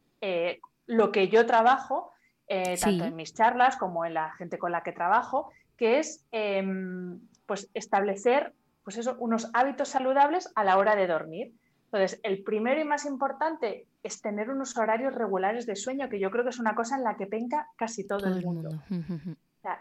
[0.87, 2.13] lo que yo trabajo
[2.53, 6.27] eh, tanto en mis charlas como en la gente con la que trabajo, que es
[6.33, 11.53] em, pues establecer pues eso, unos hábitos saludables a la hora de dormir.
[11.85, 16.33] Entonces, el primero y más importante es tener unos horarios regulares de sueño, que yo
[16.33, 18.71] creo que es una cosa en la que penca casi todo, el mundo.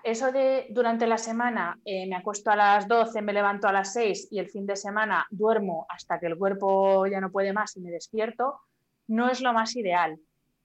[0.03, 3.93] eso de durante la semana eh, me acuesto a las 12, me levanto a las
[3.93, 7.75] 6 y el fin de semana duermo hasta que el cuerpo ya no puede más
[7.77, 8.59] y me despierto,
[9.07, 10.19] no es lo más ideal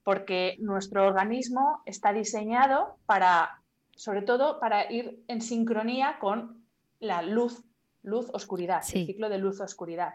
[0.05, 3.63] porque nuestro organismo está diseñado para,
[3.97, 6.63] sobre todo, para ir en sincronía con
[7.01, 7.65] la luz,
[8.03, 10.15] luz-oscuridad, el ciclo de luz-oscuridad.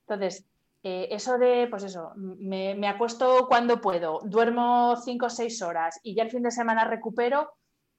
[0.00, 0.46] Entonces,
[0.84, 5.98] eh, eso de, pues eso, me, me, acuesto cuando puedo, duermo cinco o seis horas
[6.02, 7.54] y ya el fin de semana recupero,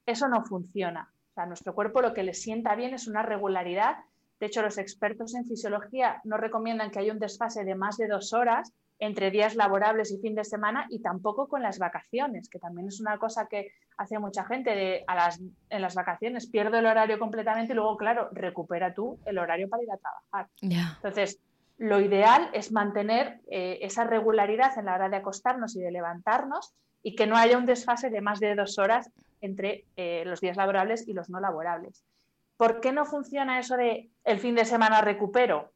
[0.06, 1.12] eso no funciona.
[1.30, 3.96] O sea, nuestro cuerpo lo que le sienta bien es una regularidad.
[4.38, 8.06] De hecho, los expertos en fisiología no recomiendan que haya un desfase de más de
[8.06, 12.58] dos horas entre días laborables y fin de semana y tampoco con las vacaciones, que
[12.58, 16.78] también es una cosa que hace mucha gente de, a las, en las vacaciones, pierdo
[16.78, 20.50] el horario completamente y luego, claro, recupera tú el horario para ir a trabajar.
[20.96, 21.40] Entonces,
[21.78, 26.74] lo ideal es mantener eh, esa regularidad en la hora de acostarnos y de levantarnos
[27.02, 30.56] y que no haya un desfase de más de dos horas entre eh, los días
[30.56, 32.02] laborables y los no laborables.
[32.56, 35.72] ¿Por qué no funciona eso de el fin de semana recupero?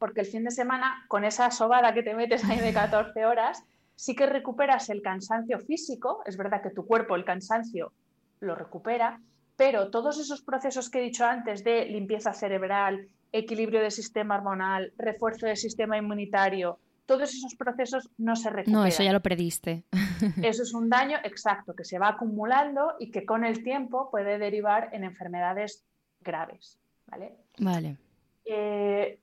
[0.00, 3.62] Porque el fin de semana, con esa sobada que te metes ahí de 14 horas,
[3.94, 7.92] sí que recuperas el cansancio físico, es verdad que tu cuerpo el cansancio
[8.40, 9.20] lo recupera,
[9.56, 14.94] pero todos esos procesos que he dicho antes de limpieza cerebral, equilibrio del sistema hormonal,
[14.96, 18.80] refuerzo del sistema inmunitario, todos esos procesos no se recuperan.
[18.80, 19.84] No, eso ya lo prediste.
[20.42, 24.38] Eso es un daño exacto que se va acumulando y que con el tiempo puede
[24.38, 25.84] derivar en enfermedades
[26.20, 26.78] graves.
[27.06, 27.36] Vale.
[27.58, 27.96] Vale.
[28.44, 29.18] Eh,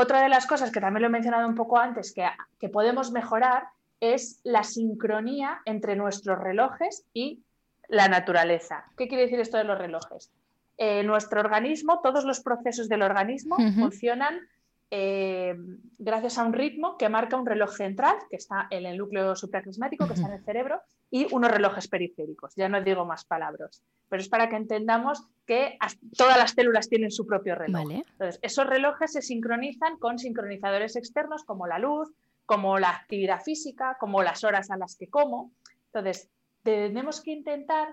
[0.00, 3.64] otra de las cosas que también lo he mencionado un poco antes que, podemos mejorar
[4.00, 7.42] es la sincronía entre nuestros relojes y
[7.88, 8.84] la naturaleza.
[8.96, 10.30] ¿Qué quiere decir esto de los relojes?
[10.76, 14.38] Eh, nuestro organismo, todos los procesos del organismo funcionan
[14.92, 15.56] eh,
[15.98, 20.06] gracias a un ritmo que marca un reloj central, que está en el núcleo supracrismático,
[20.06, 20.80] que está en el cerebro,
[21.10, 22.54] y unos relojes periféricos.
[22.56, 25.78] Ya no digo más palabras, pero es para que entendamos que
[26.16, 27.90] todas las células tienen su propio reloj.
[27.90, 32.12] Entonces, esos relojes se sincronizan con sincronizadores externos como la luz,
[32.44, 35.52] como la actividad física, como las horas a las que como.
[35.86, 36.28] Entonces,
[36.62, 37.88] tenemos que intentar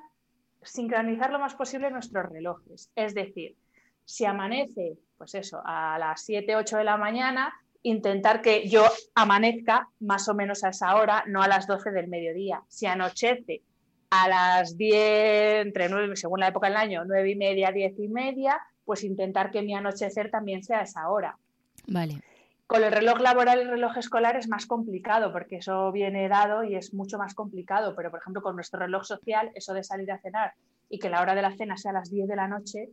[0.61, 2.91] sincronizar lo más posible nuestros relojes.
[2.95, 3.55] Es decir,
[4.03, 7.53] si amanece, pues eso, a las 7, 8 de la mañana,
[7.85, 12.07] intentar que yo amanezca más o menos a esa hora, no a las 12 del
[12.07, 12.63] mediodía.
[12.67, 13.61] Si anochece
[14.09, 18.07] a las 10, entre 9, según la época del año, 9 y media, 10 y
[18.07, 21.37] media, pues intentar que mi anochecer también sea a esa hora.
[21.87, 22.21] Vale.
[22.65, 26.63] Con el reloj laboral y el reloj escolar es más complicado porque eso viene dado
[26.63, 30.11] y es mucho más complicado, pero por ejemplo con nuestro reloj social, eso de salir
[30.11, 30.53] a cenar
[30.89, 32.89] y que la hora de la cena sea a las 10 de la noche,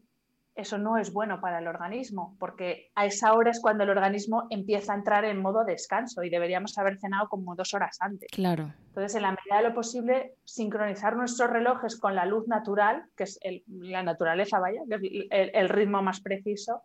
[0.54, 4.46] eso no es bueno para el organismo, porque a esa hora es cuando el organismo
[4.50, 8.30] empieza a entrar en modo descanso y deberíamos haber cenado como dos horas antes.
[8.30, 8.72] Claro.
[8.88, 13.24] Entonces, en la medida de lo posible, sincronizar nuestros relojes con la luz natural, que
[13.24, 16.82] es la naturaleza, vaya, el, ritmo más preciso,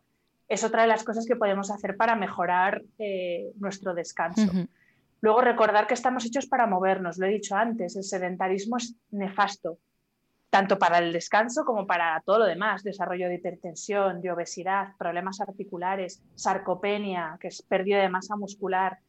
[0.48, 4.50] es otra de las cosas que podemos hacer para mejorar eh, nuestro descanso.
[5.20, 9.80] Luego, recordar que estamos hechos para movernos, lo he dicho antes, el sedentarismo es nefasto
[10.50, 15.42] tanto para el descanso como para todo lo demás, desarrollo de hipertensión, de obesidad, problemas
[15.42, 19.00] articulares, sarcopenia, que es pérdida de masa muscular.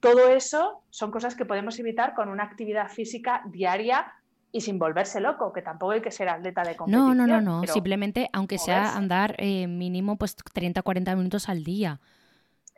[0.00, 4.12] Todo eso son cosas que podemos evitar con una actividad física diaria
[4.52, 7.16] y sin volverse loco, que tampoco hay que ser atleta de competición.
[7.16, 7.66] No, no, no, no.
[7.66, 12.00] simplemente aunque sea andar eh, mínimo pues 30 40 minutos al día.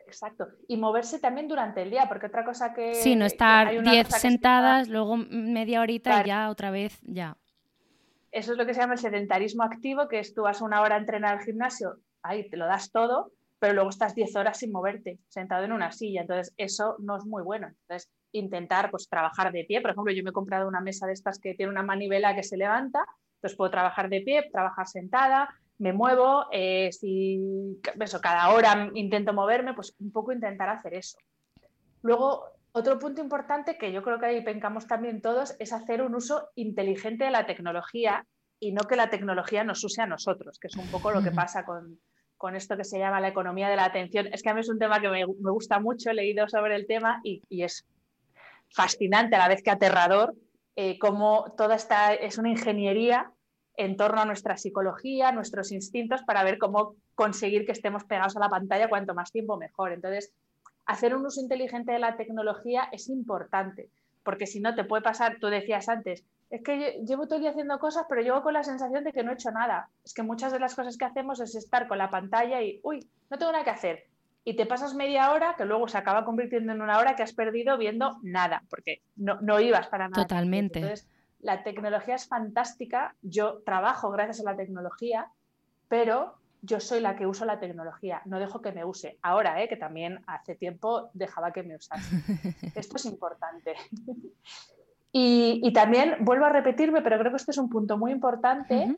[0.05, 0.47] Exacto.
[0.67, 2.93] Y moverse también durante el día, porque otra cosa que...
[2.93, 7.35] Sí, no estar 10 sentadas, luego media horita y ya otra vez, ya.
[8.33, 10.95] Eso es lo que se llama el sedentarismo activo, que es tú vas una hora
[10.95, 14.71] a entrenar al gimnasio, ahí te lo das todo, pero luego estás 10 horas sin
[14.71, 16.21] moverte, sentado en una silla.
[16.21, 17.67] Entonces, eso no es muy bueno.
[17.67, 19.81] Entonces, intentar pues, trabajar de pie.
[19.81, 22.41] Por ejemplo, yo me he comprado una mesa de estas que tiene una manivela que
[22.41, 28.49] se levanta, entonces puedo trabajar de pie, trabajar sentada, me muevo, eh, si eso, cada
[28.49, 31.17] hora intento moverme, pues un poco intentar hacer eso.
[32.01, 36.15] Luego, otro punto importante que yo creo que ahí pencamos también todos es hacer un
[36.15, 38.25] uso inteligente de la tecnología
[38.59, 41.31] y no que la tecnología nos use a nosotros, que es un poco lo que
[41.31, 41.99] pasa con,
[42.55, 44.27] esto que se llama la economía de la atención.
[44.33, 46.87] Es que a mí es un tema que me, gusta mucho, he leído sobre el
[46.87, 47.85] tema y, es
[48.69, 50.33] fascinante a la vez que aterrador,
[50.75, 53.31] eh, cómo toda esta es una ingeniería
[53.77, 58.39] en torno a nuestra psicología, nuestros instintos, para ver cómo conseguir que estemos pegados a
[58.39, 59.93] la pantalla cuanto más tiempo mejor.
[59.93, 60.33] Entonces,
[60.85, 63.89] hacer un uso inteligente de la tecnología es importante,
[64.23, 67.51] porque si no te puede pasar, tú decías antes, es que llevo todo el día
[67.51, 69.89] haciendo cosas, pero llevo con la sensación de que no he hecho nada.
[70.05, 73.07] Es que muchas de las cosas que hacemos es estar con la pantalla y, uy,
[73.31, 74.03] no tengo nada que hacer.
[74.43, 77.33] Y te pasas media hora que luego se acaba convirtiendo en una hora que has
[77.33, 80.21] perdido viendo nada, porque no, no ibas para nada.
[80.21, 80.79] Totalmente.
[80.79, 81.07] Entonces,
[81.39, 83.15] la tecnología es fantástica.
[83.23, 85.29] Yo trabajo gracias a la tecnología,
[85.87, 89.19] pero yo soy la que uso la tecnología, no dejo que me use.
[89.21, 89.67] Ahora, ¿eh?
[89.67, 92.15] que también hace tiempo dejaba que me usase.
[92.75, 93.75] Esto es importante.
[95.11, 98.95] y, también vuelvo a repetirme, pero creo que este es un punto muy importante.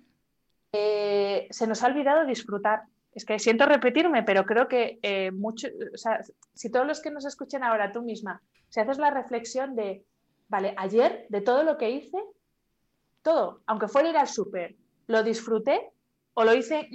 [0.72, 2.84] Eh, se nos ha olvidado disfrutar.
[3.16, 5.68] Es que siento repetirme, pero creo que eh, mucho,
[6.54, 10.04] si todos los que nos escuchen ahora, tú misma, si haces la reflexión de,
[10.50, 12.20] vale, ayer de todo lo que hice,
[13.24, 14.76] todo, aunque fuera ir al súper,
[15.08, 15.94] lo disfruté
[16.36, 16.90] o lo hice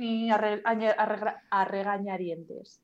[1.50, 2.80] a, regañarientes.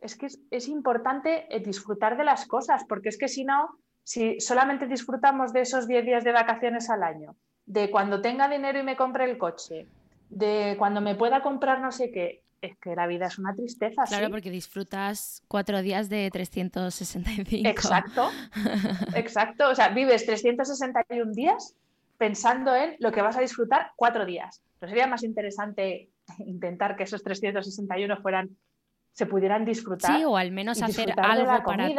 [0.00, 4.40] Es que es, importante eh, disfrutar de las cosas, porque es que si no, si
[4.40, 8.82] solamente disfrutamos de esos 10 días de vacaciones al año, de cuando tenga dinero y
[8.82, 9.86] me compre el coche,
[10.30, 14.02] de cuando me pueda comprar no sé qué, es que la vida es una tristeza.
[14.04, 17.68] Claro, porque disfrutas cuatro días de 365.
[17.68, 18.30] Exacto,
[19.14, 19.68] exacto.
[19.68, 21.76] O sea, vives 361 días
[22.18, 24.60] pensando en lo que vas a disfrutar cuatro días.
[24.82, 26.10] Pero sería más interesante
[26.44, 28.50] intentar que esos 361 fueran,
[29.12, 30.16] se pudieran disfrutar.
[30.16, 31.94] Sí, o al menos hacer algo para ti.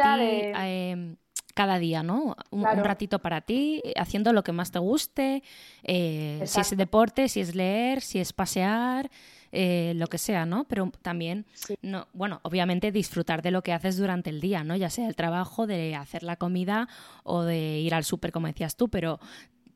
[0.54, 1.16] Em,
[1.54, 2.36] cada día, ¿no?
[2.50, 5.42] Un, ratito para ti, haciendo lo que más te guste,
[5.84, 9.08] eh, si es deporte, si es leer, si es pasear,
[9.52, 10.64] eh, lo que sea, ¿no?
[10.64, 11.46] Pero también,
[11.80, 14.74] no, bueno, obviamente disfrutar de lo que haces durante el día, ¿no?
[14.74, 16.88] Ya sea el trabajo, de hacer la comida
[17.22, 19.20] o de ir al súper, como decías tú, pero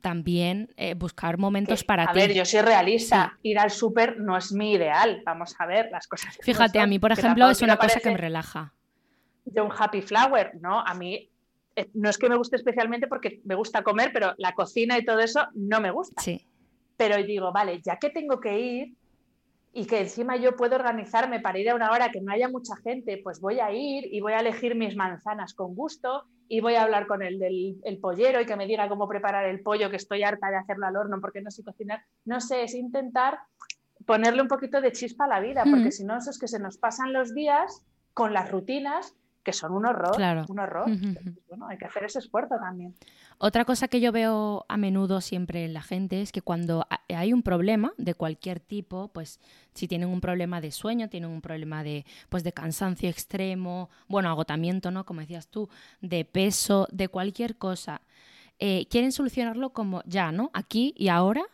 [0.00, 2.10] también eh, buscar momentos para ti.
[2.10, 3.38] A ver, yo soy realista.
[3.42, 5.22] Ir al súper no es mi ideal.
[5.24, 6.38] Vamos a ver las cosas.
[6.40, 8.74] Fíjate, a mí, por ejemplo, es una cosa que me relaja.
[9.44, 10.80] De un happy flower, ¿no?
[10.80, 11.30] A mí
[11.76, 15.04] eh, no es que me guste especialmente porque me gusta comer, pero la cocina y
[15.04, 16.20] todo eso no me gusta.
[16.22, 16.46] Sí.
[16.96, 18.94] Pero digo, vale, ya que tengo que ir,
[19.72, 22.74] y que encima yo puedo organizarme para ir a una hora que no haya mucha
[22.76, 26.74] gente, pues voy a ir y voy a elegir mis manzanas con gusto y voy
[26.74, 29.90] a hablar con el del el pollero y que me diga cómo preparar el pollo,
[29.90, 32.02] que estoy harta de hacerlo al horno porque no sé cocinar.
[32.24, 33.38] No sé, es intentar
[34.06, 36.58] ponerle un poquito de chispa a la vida, porque si no, eso es que se
[36.58, 37.82] nos pasan los días
[38.14, 40.16] con las rutinas que son un horror,
[40.48, 40.90] un horror.
[41.48, 42.94] bueno, hay que hacer ese esfuerzo también.
[43.40, 47.32] Otra cosa que yo veo a menudo siempre en la gente es que cuando hay
[47.32, 49.38] un problema de cualquier tipo, pues
[49.74, 54.28] si tienen un problema de sueño, tienen un problema de, pues de cansancio extremo, bueno,
[54.28, 55.06] agotamiento, ¿no?
[55.06, 55.68] Como decías tú,
[56.00, 58.02] de peso, de cualquier cosa,
[58.58, 60.50] eh, quieren solucionarlo como ya, ¿no?
[60.52, 61.44] Aquí y ahora,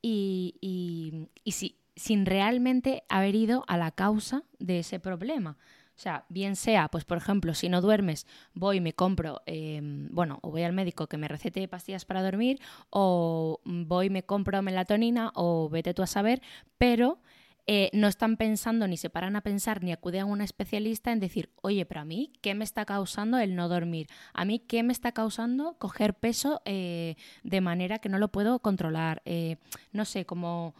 [0.00, 5.56] y, y, y si, sin realmente haber ido a la causa de ese problema.
[5.96, 10.08] O sea, bien sea, pues por ejemplo, si no duermes, voy y me compro, em,
[10.10, 14.24] bueno, o voy al médico que me recete pastillas para dormir, o voy y me
[14.24, 16.42] compro melatonina, o vete tú a saber,
[16.78, 17.20] pero
[17.66, 21.20] eh, no están pensando, ni se paran a pensar, ni acuden a un especialista en
[21.20, 24.08] decir, oye, pero a mí, ¿qué me está causando el no dormir?
[24.32, 28.58] A mí, ¿qué me está causando coger peso eh, de manera que no lo puedo
[28.58, 29.22] controlar?
[29.24, 29.56] Eh,
[29.92, 30.74] no sé, como...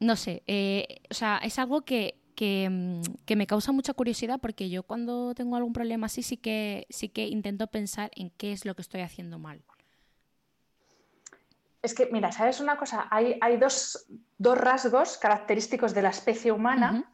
[0.00, 0.44] No sé,
[1.10, 5.56] o sea, es algo que Mm, que, me causa mucha curiosidad porque yo cuando tengo
[5.56, 9.00] algún problema así sí que, sí que intento pensar en qué es lo que estoy
[9.00, 9.62] haciendo mal.
[11.82, 13.06] Es que, mira, ¿sabes una cosa?
[13.10, 14.06] Hay, hay dos,
[14.38, 17.12] rasgos característicos de la especie humana.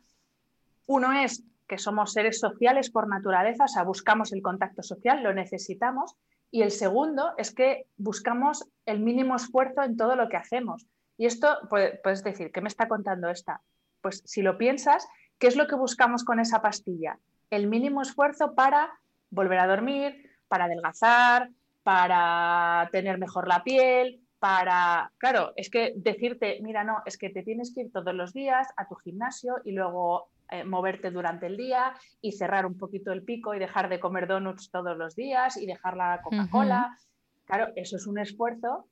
[0.87, 5.33] Uno es que somos seres sociales por naturaleza, o sea, buscamos el contacto social, lo
[5.33, 6.17] necesitamos.
[6.51, 10.87] Y el segundo es que buscamos el mínimo esfuerzo en todo lo que hacemos.
[11.17, 13.61] Y esto, puedes decir, ¿qué me está contando esta?
[14.05, 17.19] Pues si lo piensas, ¿qué es lo que buscamos con esa pastilla?
[17.49, 18.93] El mínimo esfuerzo para
[19.31, 21.49] volver a dormir, para adelgazar,
[21.83, 27.43] para tener mejor la piel, para, claro, es que decirte, mira, no, es que te
[27.43, 31.57] tienes que ir todos los días a tu gimnasio y luego eh, moverte durante el
[31.57, 35.57] día y cerrar un poquito el pico y dejar de comer donuts todos los días
[35.57, 36.99] y dejar la Coca-Cola.
[37.47, 38.87] Claro, eso es un esfuerzo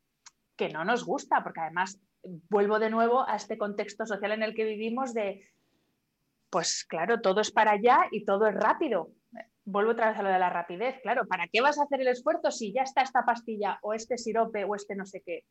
[0.57, 4.55] que no nos gusta, porque además vuelvo de nuevo a este contexto social en el
[4.55, 5.49] que vivimos de,
[6.51, 9.11] pues claro, todo es para allá y todo es rápido.
[9.65, 12.09] Vuelvo otra vez a lo de la rapidez, claro, ¿para qué vas a hacer el
[12.09, 15.45] esfuerzo si ya está esta pastilla o este sirope o este no sé qué?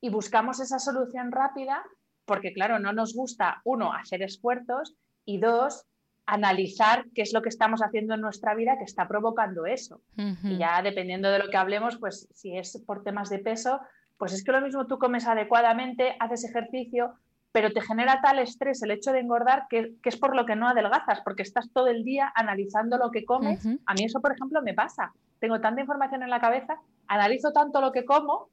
[0.00, 1.82] Y buscamos esa solución rápida
[2.26, 4.94] porque, claro, no nos gusta, uno, hacer esfuerzos
[5.24, 5.86] y dos,
[6.26, 10.02] analizar qué es lo que estamos haciendo en nuestra vida que está provocando eso.
[10.16, 13.80] Y ya dependiendo de lo que hablemos, pues si es por temas de peso,
[14.18, 17.14] pues es que lo mismo tú comes adecuadamente, haces ejercicio,
[17.52, 20.68] pero te genera tal estrés el hecho de engordar que, es por lo que no
[20.68, 23.64] adelgazas, porque estás todo el día analizando lo que comes.
[23.86, 25.14] A mí eso, por ejemplo, me pasa.
[25.38, 28.50] Tengo tanta información en la cabeza, analizo tanto lo que como,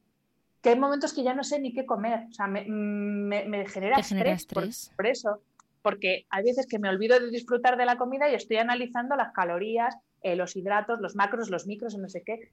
[0.61, 2.27] que hay momentos que ya no sé ni qué comer.
[2.29, 4.45] O sea, me, genera, estrés,
[4.95, 5.41] Por, eso.
[5.81, 9.33] Porque hay veces que me olvido de disfrutar de la comida y estoy analizando las
[9.33, 12.51] calorías, eh, los hidratos, los macros, los micros, no sé qué.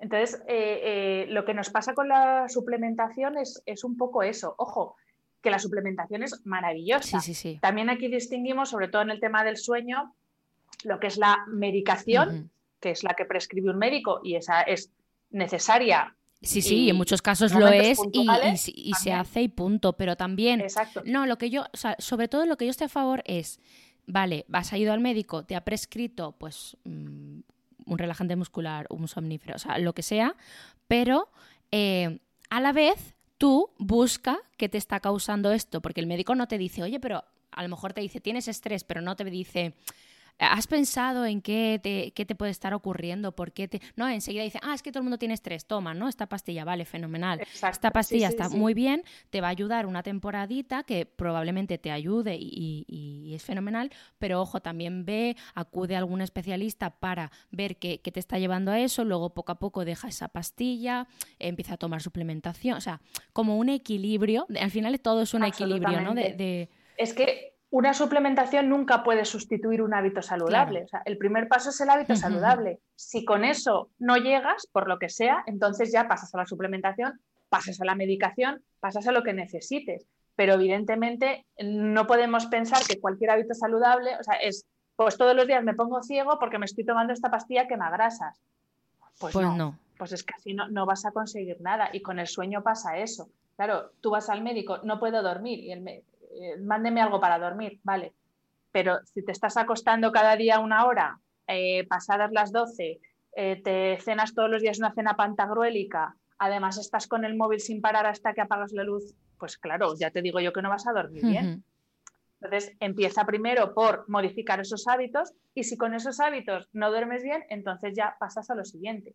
[0.00, 4.54] Entonces, eh, eh, lo que nos pasa con la suplementación es, un poco eso.
[4.58, 4.96] Ojo,
[5.40, 7.20] que la suplementación es maravillosa.
[7.60, 10.14] También aquí distinguimos, sobre todo en el tema del sueño,
[10.84, 14.90] lo que es la medicación, que es la que prescribe un médico y esa es
[15.30, 16.14] necesaria.
[16.42, 20.60] Sí, sí, en muchos casos lo es y, se hace y punto, pero también...
[20.60, 21.02] Exacto.
[21.06, 21.64] No, lo que yo,
[21.98, 23.60] sobre todo lo que yo estoy a favor es,
[24.06, 27.40] vale, vas a ido al médico, te ha prescrito pues mm,
[27.86, 30.34] un relajante muscular, un somnífero, o sea, lo que sea,
[30.88, 31.28] pero
[31.70, 32.18] eh,
[32.50, 36.58] a la vez tú busca qué te está causando esto, porque el médico no te
[36.58, 39.74] dice, oye, pero a lo mejor te dice, tienes estrés, pero no te dice,
[40.38, 43.32] ¿Has pensado en qué te, qué te puede estar ocurriendo?
[43.32, 43.80] ¿Por qué te.?
[43.94, 46.08] No, enseguida dice, ah, es que todo el mundo tiene estrés, toma, ¿no?
[46.08, 47.40] Esta pastilla, vale, fenomenal.
[47.40, 52.36] Esta pastilla está muy bien, te va a ayudar una temporadita que probablemente te ayude
[52.38, 58.20] y, es fenomenal, pero ojo, también ve, acude a algún especialista para ver qué, te
[58.20, 61.08] está llevando a eso, luego poco a poco deja esa pastilla,
[61.38, 63.00] empieza a tomar suplementación, o sea,
[63.32, 66.14] como un equilibrio, al final todo es un equilibrio, ¿no?
[66.14, 66.68] de...
[66.96, 70.86] Es que una suplementación nunca puede sustituir un hábito saludable.
[71.06, 72.78] el primer paso es el hábito saludable.
[72.94, 77.18] Si con eso no llegas, por lo que sea, entonces ya pasas a la suplementación,
[77.48, 80.06] pasas a la medicación, pasas a lo que necesites.
[80.36, 85.48] Pero evidentemente no podemos pensar que cualquier hábito saludable, o sea, es, pues todos los
[85.48, 88.40] días me pongo ciego porque me estoy tomando esta pastilla que me agrasas.
[89.18, 89.76] Pues, pues no.
[89.98, 91.90] Pues es que así no, no vas a conseguir nada.
[91.92, 93.30] Y con el sueño pasa eso.
[93.56, 96.04] Claro, tú vas al médico, no puedo dormir, y el,
[96.40, 98.14] eh, mándeme algo para dormir, vale.
[98.72, 103.00] Pero si te estás acostando cada día una hora, eh, pasadas las 12,
[103.36, 107.80] eh, te cenas todos los días una cena pantagruélica, además estás con el móvil sin
[107.80, 110.86] parar hasta que apagas la luz, pues claro, ya te digo yo que no vas
[110.86, 111.64] a dormir bien.
[112.40, 117.44] Entonces, empieza primero por modificar esos hábitos y si con esos hábitos no duermes bien,
[117.48, 119.14] entonces ya pasas a lo siguiente.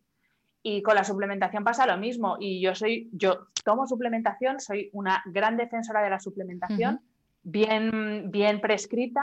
[0.62, 2.36] Y con la suplementación pasa lo mismo.
[2.40, 7.00] Y yo soy, yo tomo suplementación, soy una gran defensora de la suplementación,
[7.42, 9.22] bien, bien prescrita,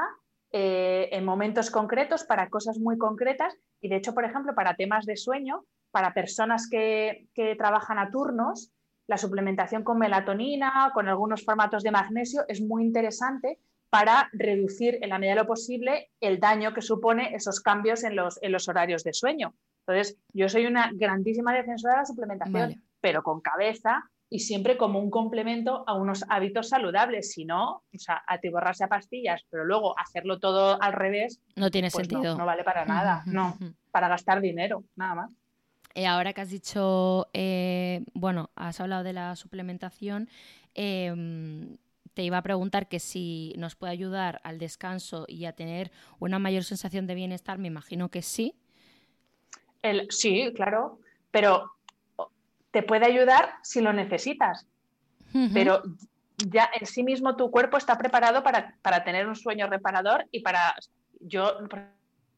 [0.52, 3.56] eh, en momentos concretos, para cosas muy concretas.
[3.82, 8.12] Y de hecho, por ejemplo, para temas de sueño, para personas que, que trabajan a
[8.12, 8.72] turnos,
[9.08, 13.60] la suplementación con melatonina, con algunos formatos de magnesio, es muy interesante
[13.90, 18.16] para reducir en la medida de lo posible el daño que supone esos cambios en
[18.16, 19.56] los, en los horarios de sueño.
[19.86, 25.00] Entonces, yo soy una grandísima defensora de la suplementación, pero con cabeza y siempre como
[25.00, 27.32] un complemento a unos hábitos saludables.
[27.32, 31.42] Si no, o sea, atiborrarse a pastillas, pero luego hacerlo todo al revés.
[31.56, 32.38] No tiene pues sentido.
[32.38, 33.58] No, vale para nada, no,
[33.92, 35.32] para gastar dinero, nada más.
[35.96, 40.30] Eh, ahora que has dicho, eh, bueno, has hablado de la suplementación,
[40.76, 41.78] em,
[42.14, 46.38] te iba a preguntar que si nos puede ayudar al descanso y a tener una
[46.38, 48.56] mayor sensación de bienestar, me imagino que sí.
[49.82, 51.00] El, sí, claro,
[51.32, 51.77] pero
[52.72, 54.68] te puede ayudar si lo necesitas.
[55.54, 55.84] Pero
[56.38, 60.42] ya en sí mismo tu cuerpo está preparado para, para tener un sueño reparador y
[60.42, 60.76] para...
[61.20, 61.58] Yo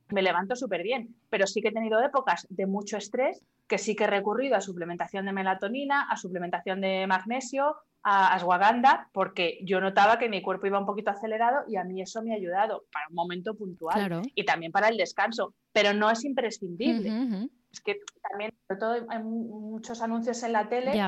[0.10, 3.96] me levanto súper bien, pero sí que he tenido épocas de mucho estrés que sí
[3.96, 9.80] que he recurrido a suplementación de melatonina, a suplementación de magnesio, a ashwagandha, porque yo
[9.80, 12.86] notaba que mi cuerpo iba un poquito acelerado y a mí eso me ha ayudado
[12.92, 17.50] para un momento puntual y también para el descanso, pero no es imprescindible.
[17.72, 18.00] Es que
[18.30, 21.00] también, sobre todo, hay muchos anuncios en la tele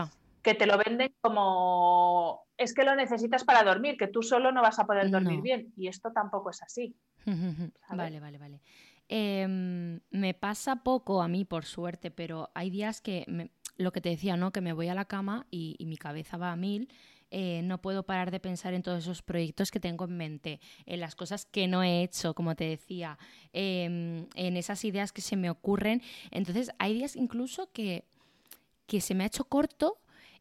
[0.42, 4.62] que te lo venden como es que lo necesitas para dormir, que tú solo no
[4.62, 6.96] vas a poder dormir bien y esto tampoco es así.
[7.90, 8.62] vale, vale, vale.
[9.08, 14.10] Em, me pasa poco a mí, por suerte, pero hay días que, lo que te
[14.10, 14.52] decía, ¿no?
[14.52, 16.88] Que me voy a la cama y, mi cabeza va a mil.
[17.32, 21.00] Eh, no puedo parar de pensar en todos esos proyectos que tengo en mente, en
[21.00, 23.18] las cosas que no he hecho, como te decía,
[23.54, 26.02] em, en esas ideas que se me ocurren.
[26.30, 28.04] Entonces, hay días incluso que,
[28.86, 29.98] que se me ha hecho corto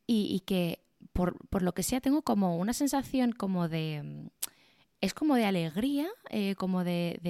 [0.07, 0.81] y, que,
[1.13, 4.29] por, por, lo que sea, tengo como una sensación como de...
[5.01, 7.21] Es como de alegría, eh, como de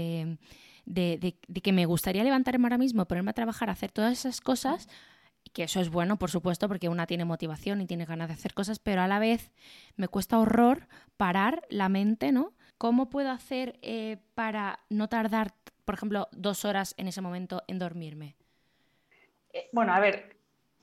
[0.90, 4.88] de, que me gustaría levantarme ahora mismo, ponerme a trabajar, hacer todas esas cosas,
[5.52, 8.54] que eso es bueno, por supuesto, porque una tiene motivación y tiene ganas de hacer
[8.54, 9.50] cosas, pero a la vez
[9.96, 12.52] me cuesta horror parar la mente, ¿no?
[12.78, 15.52] ¿Cómo puedo hacer eh, para no tardar,
[15.84, 18.36] por ejemplo, dos horas en ese momento en dormirme?
[19.52, 20.36] Eh, bueno, a ver,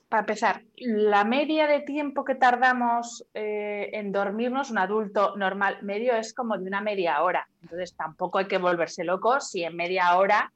[0.08, 6.14] para empezar, la media de tiempo que tardamos eh, en dormirnos, un adulto normal medio,
[6.14, 7.48] es como de una media hora.
[7.62, 10.52] Entonces tampoco hay que volverse loco si en media hora,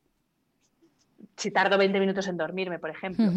[1.36, 3.30] si tardo 20 minutos en dormirme, por ejemplo.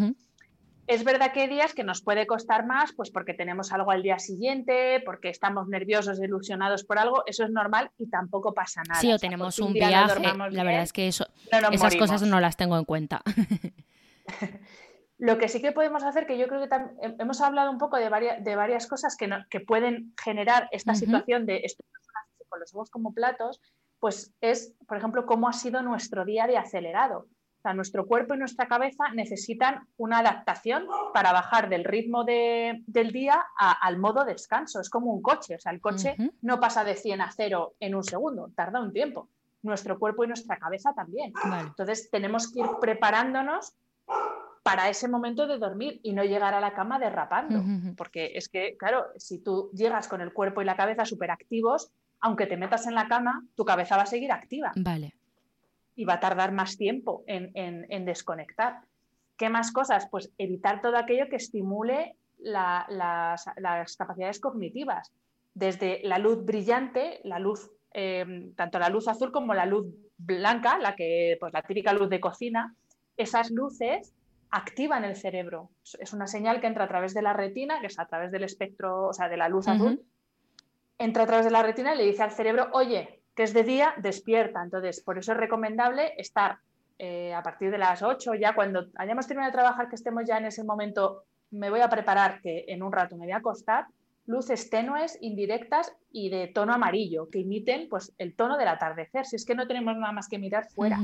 [0.86, 4.02] Es verdad que hay días que nos puede costar más, pues porque tenemos algo al
[4.02, 9.00] día siguiente, porque estamos nerviosos, ilusionados por algo, eso es normal y tampoco pasa nada.
[9.00, 11.26] Sí, o tenemos un, viaje, la verdad es que eso,
[11.72, 13.22] esas cosas no las tengo en cuenta.
[15.18, 16.68] Lo que sí que podemos hacer, que yo creo que
[17.18, 21.46] hemos hablado un poco de varias, de varias cosas que, que pueden generar esta situación
[21.46, 21.64] de
[22.48, 23.60] con los ojos como platos,
[23.98, 27.26] pues es, por ejemplo, cómo ha sido nuestro día de acelerado.
[27.66, 33.44] Sea, nuestro cuerpo y nuestra cabeza necesitan una adaptación para bajar del ritmo del día
[33.58, 34.80] al modo descanso.
[34.80, 37.96] Es como un coche, o sea, el coche no pasa de 100 a 0 en
[37.96, 39.28] un segundo, tarda un tiempo.
[39.62, 41.32] Nuestro cuerpo y nuestra cabeza también.
[41.60, 43.74] Entonces, tenemos que ir preparándonos
[44.62, 47.64] para ese momento de dormir y no llegar a la cama derrapando.
[47.96, 51.90] Porque es que, claro, si tú llegas con el cuerpo y la cabeza súper activos,
[52.20, 54.70] aunque te metas en la cama, tu cabeza va a seguir activa.
[54.76, 55.16] Vale.
[55.96, 58.82] Y va a tardar más tiempo en, desconectar.
[59.36, 60.08] ¿Qué más cosas?
[60.10, 63.44] Pues evitar todo aquello que estimule las,
[63.98, 65.12] capacidades cognitivas.
[65.54, 69.86] Desde la luz brillante, la luz, em, tanto la luz azul como la luz
[70.18, 72.74] blanca, la que, pues la típica luz de cocina,
[73.16, 74.14] esas luces
[74.50, 75.70] activan el cerebro.
[75.98, 78.44] Es una señal que entra a través de la retina, que es a través del
[78.44, 80.04] espectro, o sea, de la luz azul,
[80.98, 83.62] entra a través de la retina y le dice al cerebro, oye, que es de
[83.62, 84.62] día, despierta.
[84.62, 86.58] Entonces, por eso es recomendable estar
[86.98, 90.38] eh, a partir de las 8, ya cuando hayamos terminado de trabajar, que estemos ya
[90.38, 93.86] en ese momento, me voy a preparar, que en un rato me voy a acostar,
[94.24, 99.26] luces tenues, indirectas y de tono amarillo, que imiten pues, el tono del atardecer.
[99.26, 100.98] Si es que no tenemos nada más que mirar fuera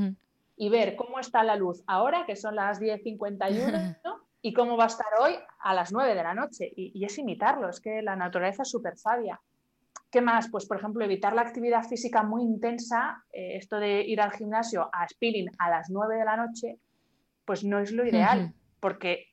[0.57, 3.95] y ver cómo está la luz ahora, que son las 10.51,
[4.41, 6.71] y cómo va a estar hoy a las 9 de la noche.
[6.75, 9.39] Y, es imitarlo, es que la naturaleza es súper sabia.
[10.13, 10.49] ¿Qué más?
[10.49, 14.89] Pues, por ejemplo, evitar la actividad física muy intensa, eh, esto de ir al gimnasio
[14.93, 16.77] a spinning a las 9 de la noche,
[17.43, 19.27] pues no es lo ideal, porque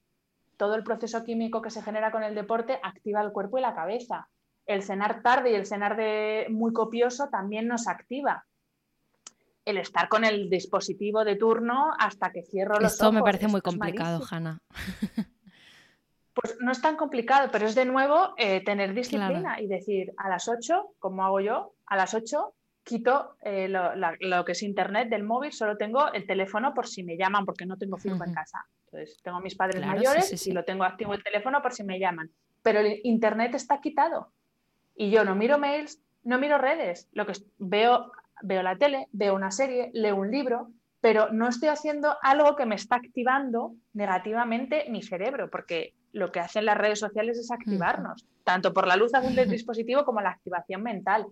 [0.56, 3.74] todo el proceso químico que se genera con el deporte activa el cuerpo y la
[3.74, 4.28] cabeza
[4.70, 8.46] el cenar tarde y el cenar de muy copioso también nos activa.
[9.64, 12.92] El estar con el dispositivo de turno hasta que cierro los ojos.
[12.92, 14.58] Esto me parece muy complicado, Hanna.
[16.34, 20.28] Pues no es tan complicado, pero es de nuevo eh, tener disciplina y decir a
[20.28, 25.22] las 8, como hago yo, a las 8 quito eh, lo, que es internet del
[25.22, 28.66] móvil, solo tengo el teléfono por si me llaman, porque no tengo fijo en casa.
[28.86, 31.98] Entonces, tengo a mis padres mayores y lo tengo activo el teléfono por si me
[31.98, 32.30] llaman.
[32.62, 34.32] Pero el internet está quitado.
[34.96, 37.08] Y yo no miro mails, no miro redes.
[37.12, 38.10] Lo que veo,
[38.42, 40.70] veo la tele, veo una serie, leo un libro,
[41.00, 46.40] pero no estoy haciendo algo que me está activando negativamente mi cerebro, porque lo que
[46.40, 50.30] hacen las redes sociales es activarnos, tanto por la luz azul del dispositivo como la
[50.30, 51.26] activación mental.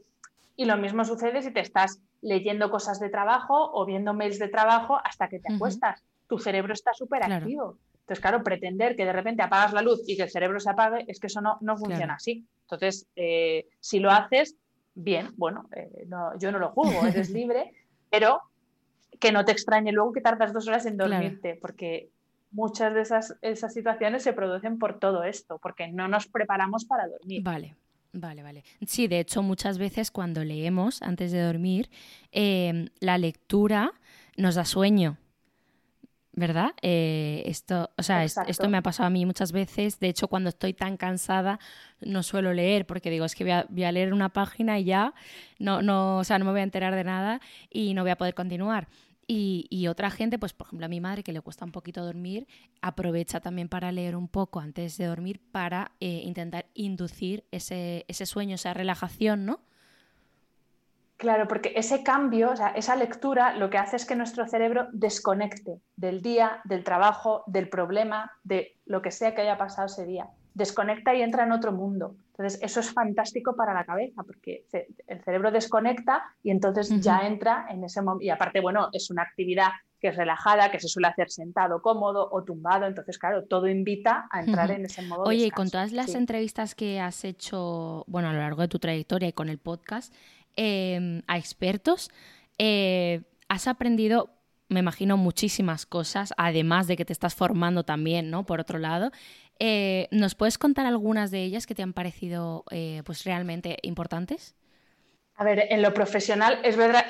[0.56, 4.48] Y lo mismo sucede si te estás leyendo cosas de trabajo o viendo mails de
[4.48, 6.02] trabajo hasta que te acuestas.
[6.28, 7.78] Tu cerebro está súper activo.
[8.00, 11.04] Entonces, claro, pretender que de repente apagas la luz y que el cerebro se apague,
[11.08, 12.46] es que eso no, no funciona así.
[12.62, 14.56] Entonces, eh, si lo haces,
[14.94, 17.72] bien, bueno, eh, no, yo no lo juzgo, eres libre,
[18.10, 18.40] pero
[19.20, 22.08] que no te extrañe luego que tardas dos horas en dormirte, porque
[22.50, 27.06] muchas de esas, esas situaciones se producen por todo esto, porque no nos preparamos para
[27.06, 27.42] dormir.
[27.42, 27.76] Vale.
[28.12, 28.64] Vale, vale.
[28.86, 31.90] Sí, de hecho, muchas veces cuando leemos antes de dormir,
[32.32, 33.92] em, la lectura
[34.36, 35.18] nos da sueño.
[36.32, 36.70] ¿Verdad?
[36.82, 39.98] Eh, esto, o sea, esto me ha pasado a mí muchas veces.
[39.98, 41.58] De hecho, cuando estoy tan cansada,
[42.00, 44.84] no suelo leer, porque digo, es que voy a, voy a leer una página y
[44.84, 45.14] ya
[45.58, 47.40] no, no, o sea, no me voy a enterar de nada
[47.70, 48.86] y no voy a poder continuar.
[49.30, 52.48] Y, otra gente, pues por ejemplo a mi madre que le cuesta un poquito dormir,
[52.80, 58.24] aprovecha también para leer un poco antes de dormir para eh, intentar inducir ese, ese
[58.24, 59.60] sueño, esa relajación, ¿no?
[61.18, 64.86] Claro, porque ese cambio, o sea, esa lectura, lo que hace es que nuestro cerebro
[64.92, 70.06] desconecte del día, del trabajo, del problema, de lo que sea que haya pasado ese
[70.06, 70.28] día.
[70.58, 72.16] Desconecta y entra en otro mundo.
[72.32, 74.64] Entonces, eso es fantástico para la cabeza, porque
[75.06, 78.24] el cerebro desconecta y entonces ya entra en ese momento.
[78.24, 79.68] Y aparte, bueno, es una actividad
[80.00, 82.86] que es relajada, que se suele hacer sentado, cómodo o tumbado.
[82.86, 85.22] Entonces, claro, todo invita a entrar en ese modo.
[85.22, 88.80] Oye, y con todas las entrevistas que has hecho, bueno, a lo largo de tu
[88.80, 90.12] trayectoria y con el podcast,
[90.56, 92.10] em, a expertos,
[92.58, 94.30] eh, has aprendido
[94.68, 98.44] me imagino muchísimas cosas, además de que te estás formando también, ¿no?
[98.44, 99.10] Por otro lado,
[99.60, 104.54] eh, ¿Nos puedes contar algunas de ellas que te han parecido eh, pues realmente importantes?
[105.34, 107.04] A ver, en lo profesional es verdad,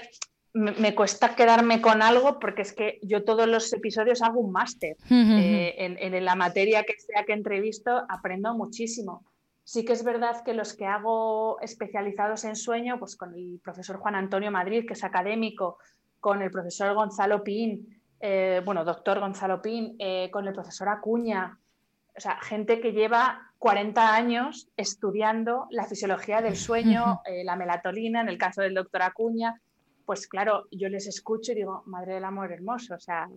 [0.54, 4.96] me, cuesta quedarme con algo porque es que yo todos los episodios hago un máster.
[5.10, 9.24] Eh, en, la materia que sea que entrevisto aprendo muchísimo.
[9.64, 13.98] Sí que es verdad que los que hago especializados en sueño, pues con el profesor
[13.98, 15.78] Juan Antonio Madrid, que es académico,
[16.20, 18.00] con el profesor Gonzalo Pin,
[18.64, 19.98] bueno, doctor Gonzalo Pin,
[20.30, 21.58] con el profesor Acuña,
[22.18, 28.20] o sea, gente que lleva 40 años estudiando la fisiología del sueño, eh, la melatonina,
[28.20, 29.60] en el caso del doctor Acuña,
[30.04, 33.28] pues claro, yo les escucho y digo, madre del amor hermoso, o sea,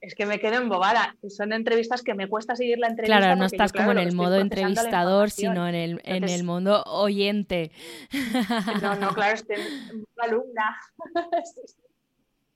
[0.00, 1.16] es que me quedo embobada.
[1.28, 3.18] Son entrevistas que me cuesta seguir la entrevista.
[3.18, 7.70] Claro, no estás como en el modo entrevistador, sino en el, en el mundo oyente.
[8.82, 9.56] No, no, claro, estoy
[10.18, 10.76] alumna.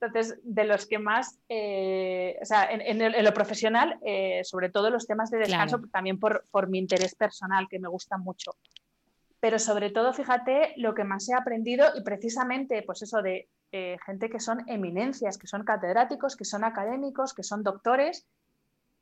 [0.03, 5.07] Entonces, de los que más, eh, o sea, en, lo profesional, eh, sobre todo los
[5.07, 8.57] temas de descanso, también por, mi interés personal, que me gustan mucho.
[9.39, 13.97] Pero sobre todo, fíjate lo que más he aprendido y precisamente, pues eso de eh,
[14.05, 18.27] gente que son eminencias, que son catedráticos, que son académicos, que son doctores,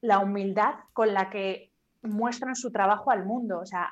[0.03, 1.72] la humildad con la que
[2.03, 3.61] muestran su trabajo al mundo.
[3.61, 3.90] O sea,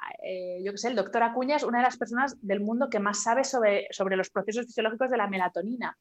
[0.62, 3.22] yo qué sé, el doctor Acuña es una de las personas del mundo que más
[3.22, 5.96] sabe sobre, sobre los procesos fisiológicos de la melatonina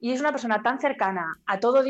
[0.00, 1.82] y es una persona tan cercana a todo,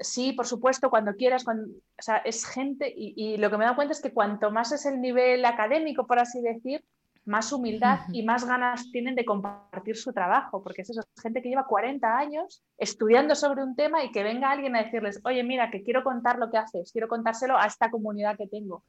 [0.00, 3.66] sí, por supuesto, cuando quieras, cuando, o sea, es gente y, lo que me he
[3.66, 6.84] dado cuenta es que cuanto más es el nivel académico, por así decir,
[7.24, 11.40] más humildad y más ganas tienen de compartir su trabajo, porque es eso, es gente
[11.40, 15.44] que lleva 40 años estudiando sobre un tema y que venga alguien a decirles, oye,
[15.44, 18.82] mira, que quiero contar lo que haces, quiero contárselo a esta comunidad que tengo.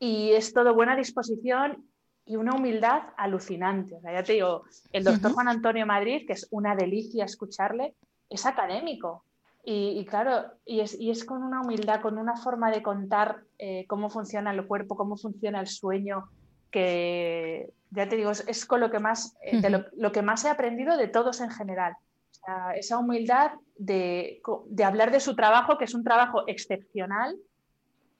[0.00, 1.88] Y es todo buena disposición
[2.26, 3.94] y una humildad alucinante.
[3.94, 7.94] O sea, ya te digo, el doctor Juan Antonio Madrid, que es una delicia escucharle,
[8.28, 9.22] es académico.
[9.68, 13.84] Y, claro, y es, y es, con una humildad, con una forma de contar eh,
[13.88, 16.28] cómo funciona el cuerpo, cómo funciona el sueño,
[16.70, 20.50] que ya te digo, es, con lo que, más, eh, de lo, que más he
[20.50, 21.94] aprendido de todos en general.
[22.30, 27.36] O sea, esa humildad de, de hablar de su trabajo, que es un trabajo excepcional,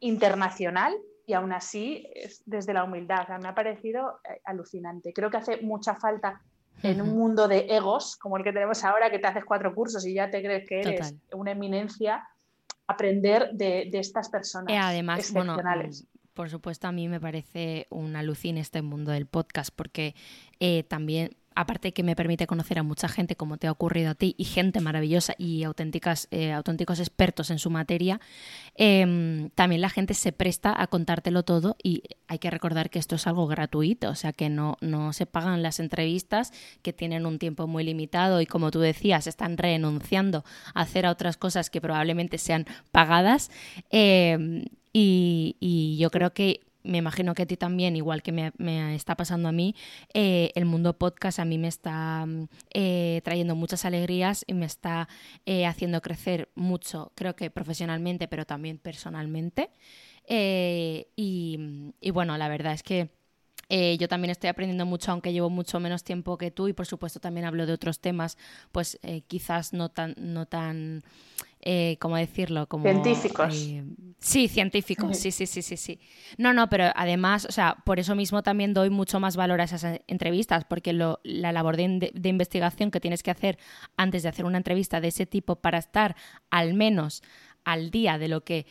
[0.00, 0.96] internacional,
[1.26, 3.26] y aún así es desde la humildad.
[3.40, 5.12] me ha parecido eh, alucinante.
[5.12, 6.40] Creo que hace mucha falta
[6.82, 10.06] en un mundo de egos como el que tenemos ahora, que te haces cuatro cursos
[10.06, 12.28] y ya te crees que eres una eminencia,
[12.86, 14.72] aprender de, estas personas.
[14.72, 15.56] Y además, bueno,
[16.34, 20.14] por supuesto, a mí me parece una alucin este mundo del podcast, porque
[20.60, 24.14] eh, también aparte que me permite conocer a mucha gente como te ha ocurrido a
[24.14, 28.20] ti y gente maravillosa y auténticas, eh, auténticos expertos en su materia,
[28.76, 33.16] em, también la gente se presta a contártelo todo y hay que recordar que esto
[33.16, 36.52] es algo gratuito, o sea que no, no se pagan las entrevistas
[36.82, 40.44] que tienen un tiempo muy limitado y como tú decías, están renunciando
[40.74, 43.50] a hacer otras cosas que probablemente sean pagadas.
[43.90, 49.16] Em, y, yo creo que me imagino que a ti también, igual que me, está
[49.16, 49.74] pasando a mí,
[50.14, 54.66] eh, el mundo podcast a mí me está mm, eh, trayendo muchas alegrías y me
[54.66, 55.08] está
[55.44, 59.70] eh, haciendo crecer mucho, creo que profesionalmente, pero también personalmente.
[60.28, 61.06] Y,
[62.00, 63.10] y, bueno, la verdad es que...
[63.98, 67.20] yo también estoy aprendiendo mucho, aunque llevo mucho menos tiempo que tú y por supuesto
[67.20, 68.36] también hablo de otros temas,
[68.72, 71.02] pues quizás no tan, no tan
[71.68, 72.68] eh, ¿cómo decirlo?
[72.68, 73.66] Como, científicos.
[73.68, 73.82] Eh,
[74.20, 75.98] sí, científicos, sí, sí, sí, sí, sí.
[76.38, 79.64] No, no, pero además, o sea, por eso mismo también doy mucho más valor a
[79.64, 83.58] esas entrevistas, porque lo, la labor de, de investigación que tienes que hacer
[83.96, 86.14] antes de hacer una entrevista de ese tipo para estar
[86.50, 87.24] al menos
[87.64, 88.66] al día de lo que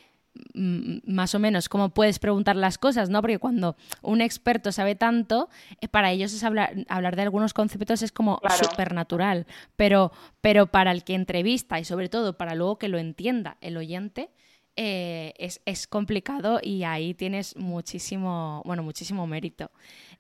[0.54, 3.22] más o menos cómo puedes preguntar las cosas, ¿no?
[3.22, 5.50] Porque cuando un experto sabe tanto,
[5.82, 10.12] eh, para ellos es hablar, hablar de algunos conceptos es como supernatural, pero,
[10.42, 14.30] pero para el que entrevista y sobre todo para luego que lo entienda el oyente,
[14.78, 19.72] eh, es, es, complicado y ahí tienes muchísimo, bueno, muchísimo mérito.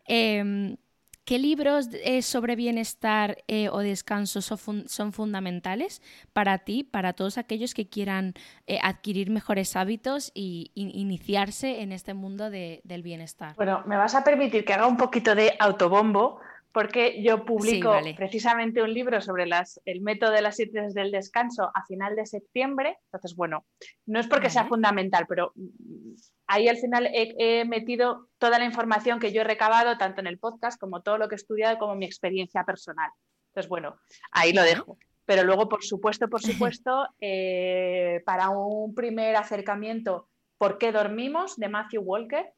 [0.06, 0.78] Em,
[1.26, 6.04] ¿Qué libros eh, sobre bienestar eh, o descanso son, fundamentales
[6.34, 8.36] para ti, para todos aquellos que quieran
[8.68, 13.56] eh, adquirir mejores hábitos y, iniciarse en este mundo del bienestar?
[13.56, 16.42] Bueno, me vas a permitir que haga un poquito de autobombo
[16.76, 21.72] porque yo publico precisamente un libro sobre las, el método de las siete del descanso
[21.74, 22.98] a final de septiembre.
[23.06, 23.66] Entonces, bueno,
[24.06, 26.16] no es porque sea fundamental, pero mm,
[26.48, 30.38] ahí al final he, metido toda la información que yo he recabado, tanto en el
[30.38, 33.10] podcast como todo lo que he estudiado, como mi experiencia personal.
[33.52, 33.96] Entonces, bueno,
[34.32, 34.98] ahí lo dejo.
[35.24, 41.56] Pero luego, por supuesto, por supuesto, eh, para un primer acercamiento, ¿por qué dormimos?
[41.56, 42.52] de Matthew Walker,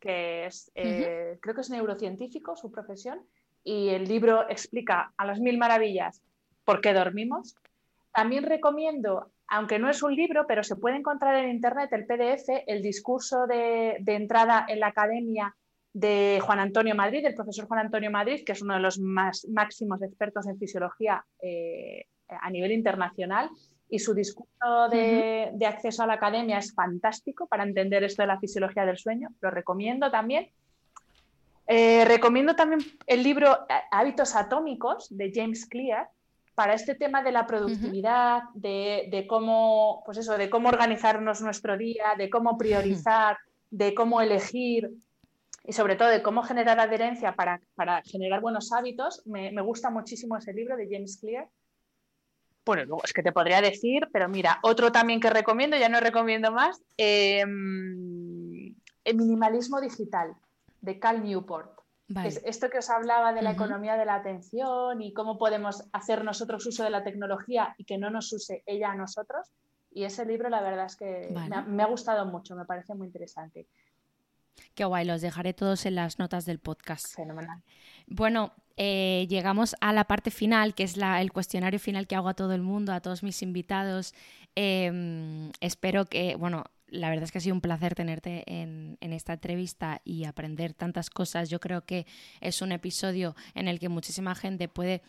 [0.00, 3.20] que es, eh, creo que es neurocientífico, su profesión
[3.64, 6.22] y el libro explica a las mil maravillas
[6.64, 7.56] por qué dormimos.
[8.12, 12.64] También recomiendo, aunque no es un libro, pero se puede encontrar en Internet el PDF,
[12.66, 15.54] el discurso de, entrada en la academia
[15.92, 19.46] de Juan Antonio Madrid, el profesor Juan Antonio Madrid, que es uno de los más
[19.48, 23.50] máximos expertos en fisiología eh, a nivel internacional.
[23.92, 28.28] Y su discurso de, de, acceso a la academia es fantástico para entender esto de
[28.28, 29.30] la fisiología del sueño.
[29.40, 30.48] Lo recomiendo también.
[31.72, 36.10] Eh, recomiendo también el libro eh, Hábitos Atómicos de James Clear
[36.56, 42.16] para este tema de la productividad, de, cómo, pues eso, de cómo organizarnos nuestro día,
[42.18, 43.38] de cómo priorizar,
[43.70, 44.90] de cómo elegir
[45.64, 47.60] y sobre todo de cómo generar adherencia para,
[48.02, 49.24] generar buenos hábitos.
[49.24, 51.48] Me, gusta muchísimo ese libro de James Clear.
[52.66, 56.00] Bueno, luego es que te podría decir, pero mira, otro también que recomiendo, ya no
[56.00, 60.34] recomiendo más, em, el minimalismo digital
[60.80, 61.80] de Cal Newport.
[62.24, 66.24] Es esto que os hablaba de la economía de la atención y cómo podemos hacer
[66.24, 69.46] nosotros uso de la tecnología y que no nos use ella a nosotros.
[69.92, 71.32] Y ese libro la verdad es que
[71.68, 73.68] me, ha, gustado mucho, me parece muy interesante.
[74.74, 77.14] Qué guay, los dejaré todos en las notas del podcast.
[77.14, 77.62] Fenomenal.
[78.08, 82.28] Bueno, eh, llegamos a la parte final, que es la, el cuestionario final que hago
[82.28, 84.14] a todo el mundo, a todos mis invitados.
[84.54, 89.34] Em, espero que, bueno, la verdad es que ha sido un placer tenerte en, esta
[89.34, 91.48] entrevista y aprender tantas cosas.
[91.48, 92.06] Yo creo que
[92.40, 95.02] es un episodio en el que muchísima gente puede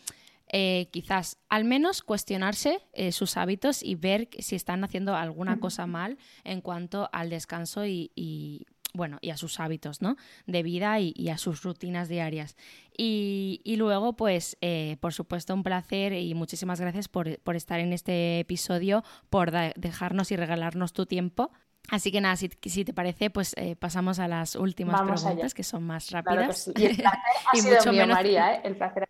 [0.54, 5.88] eh, quizás al menos cuestionarse eh, sus hábitos y ver si están haciendo alguna cosa
[5.88, 10.18] mal en cuanto al descanso y, bueno, y a sus hábitos, ¿no?
[10.48, 12.58] De vida y, a sus rutinas diarias.
[12.98, 18.40] Y, luego, pues, eh, por supuesto, un placer y muchísimas gracias por, estar en este
[18.40, 21.52] episodio, por dejarnos y regalarnos tu tiempo.
[21.90, 25.84] Así que nada, si, te parece, pues eh, pasamos a las últimas preguntas que son
[25.84, 26.72] más rápidas.
[26.76, 27.20] Y el placer
[27.52, 28.62] ha sido mío, María, ¿eh?
[28.64, 29.08] El placer.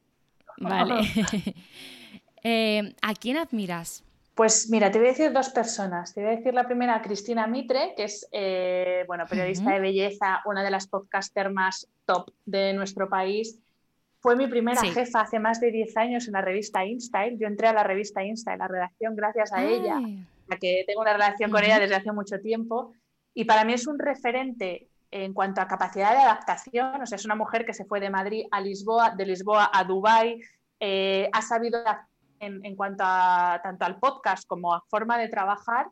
[0.57, 1.01] Vale.
[2.43, 4.03] Eh, ¿A quién admiras?
[4.33, 6.11] Pues mira, te voy a decir dos personas.
[6.11, 10.41] Te voy a decir la primera, Cristina Mitre, que es eh, bueno, periodista de belleza,
[10.45, 13.59] una de las podcasters más top de nuestro país.
[14.21, 17.37] Fue mi primera jefa hace más de 10 años en la revista InStyle.
[17.37, 20.01] Yo entré a la revista InStyle, la redacción, gracias a ella
[20.57, 22.93] que tengo una relación con ella desde hace mucho tiempo
[23.33, 27.25] y para mí es un referente en cuanto a capacidad de adaptación, o sea, es
[27.25, 30.39] una mujer que se fue de Madrid a Lisboa, de Lisboa a Dubái,
[30.79, 31.83] eh, ha sabido
[32.39, 35.87] en, en, cuanto a tanto al podcast como a forma de trabajar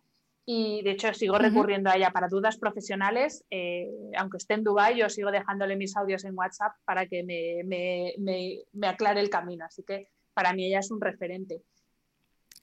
[0.51, 3.87] y de hecho sigo recurriendo a ella para dudas profesionales, eh,
[4.17, 9.21] aunque esté en Dubái, yo sigo dejándole mis audios en WhatsApp para que me, aclare
[9.21, 9.65] el camino.
[9.65, 11.61] Así que para mí ella es un referente.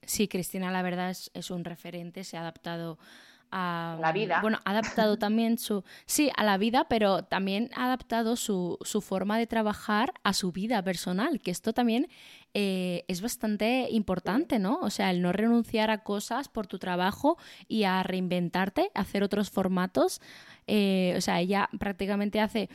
[0.03, 2.97] Sí, Cristina, la verdad es, es un referente, se ha adaptado
[3.51, 4.39] a la vida.
[4.41, 5.83] Bueno, ha adaptado también su.
[6.05, 10.51] Sí, a la vida, pero también ha adaptado su, su forma de trabajar a su
[10.51, 12.07] vida personal, que esto también
[12.53, 14.79] eh, es bastante importante, ¿no?
[14.81, 17.37] O sea, el no renunciar a cosas por tu trabajo
[17.67, 20.21] y a reinventarte, hacer otros formatos.
[20.65, 22.69] Eh, o sea, ella prácticamente hace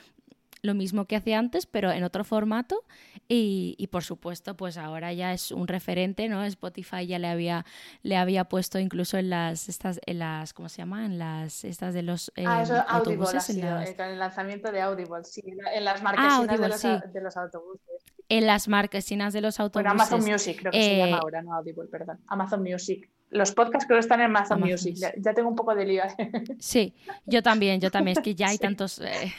[0.62, 2.84] lo mismo que hacía antes, pero en otro formato.
[3.28, 6.44] Y, por supuesto, pues ahora ya es un referente, ¿no?
[6.44, 7.64] Spotify ya le había,
[8.02, 11.06] le había puesto incluso en las, estas, en las, ¿cómo se llama?
[11.06, 13.48] En las, estas de los eh, ah, eso, autobuses.
[13.48, 15.42] Audible, en con el lanzamiento de Audible, sí,
[15.74, 19.84] en las marquesinas ah, de, los, de los autobuses en las marquesinas de los autobuses.
[19.84, 22.18] Bueno, Amazon Music creo que se llama eh, ahora, no Audible, perdón.
[22.28, 23.10] Amazon Music.
[23.32, 24.94] Los podcasts creo que están en Amazon, Music.
[25.16, 26.02] Ya, tengo un poco de lío.
[26.58, 28.18] Sí, yo también, yo también.
[28.18, 29.00] Es que ya hay tantos.
[29.00, 29.32] Eh,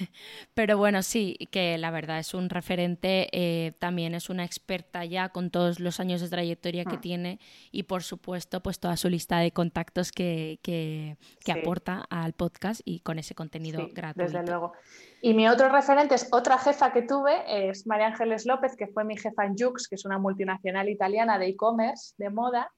[0.55, 3.29] pero bueno, sí, que la verdad es un referente.
[3.31, 7.01] Eh, también es una experta ya con todos los años de trayectoria que ah.
[7.01, 7.39] tiene
[7.71, 11.15] y, por supuesto, pues toda su lista de contactos que, que,
[11.51, 14.31] aporta al podcast y con ese contenido gratuito.
[14.31, 14.73] Desde luego.
[15.21, 19.03] Y mi otro referente es otra jefa que tuve, es María Ángeles López, que fue
[19.03, 22.71] mi jefa en Jux, que es una multinacional italiana de e-commerce, de moda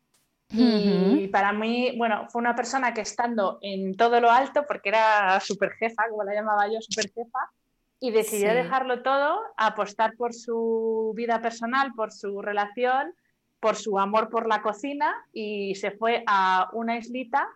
[0.50, 5.40] y para mí, bueno, fue una persona que estando en todo lo alto, porque era
[5.40, 7.40] super jefa, como la llamaba yo, super jefa,
[8.00, 13.14] y decidió dejarlo todo, apostar por su vida personal, por su relación,
[13.66, 17.48] por su amor por la cocina y se fue a una islita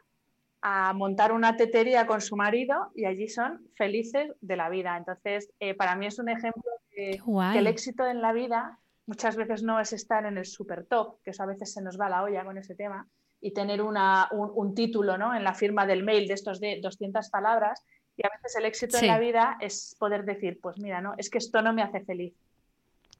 [0.59, 4.97] a montar una tetería con su marido y allí son felices de la vida.
[4.97, 6.63] Entonces, eh, para mí es un ejemplo
[6.95, 8.79] de que el éxito en la vida
[9.09, 11.99] muchas veces no es estar en el super top, que eso a veces se nos
[11.99, 13.07] va la olla con ese tema,
[13.41, 15.35] y tener una, un, título ¿no?
[15.35, 17.83] en la firma del mail de estos de 200 palabras.
[18.15, 21.31] Y a veces el éxito en la vida es poder decir, pues mira, no, es
[21.31, 22.35] que esto no me hace feliz.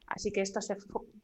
[0.06, 0.76] Así que esto se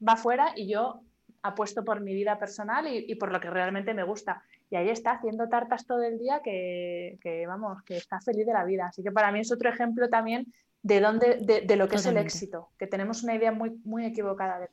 [0.06, 1.00] va fuera y yo
[1.42, 4.42] apuesto por mi vida personal y, por lo que realmente me gusta.
[4.68, 8.52] Y ahí está, haciendo tartas todo el día que, que, vamos, que está feliz de
[8.52, 8.86] la vida.
[8.88, 10.52] Así que para mí es otro ejemplo también
[10.82, 14.60] de, dónde, de, lo que es el éxito, que tenemos una idea muy, muy equivocada.
[14.60, 14.68] De...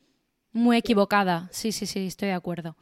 [0.52, 2.76] Muy equivocada, sí, sí, sí, estoy de acuerdo.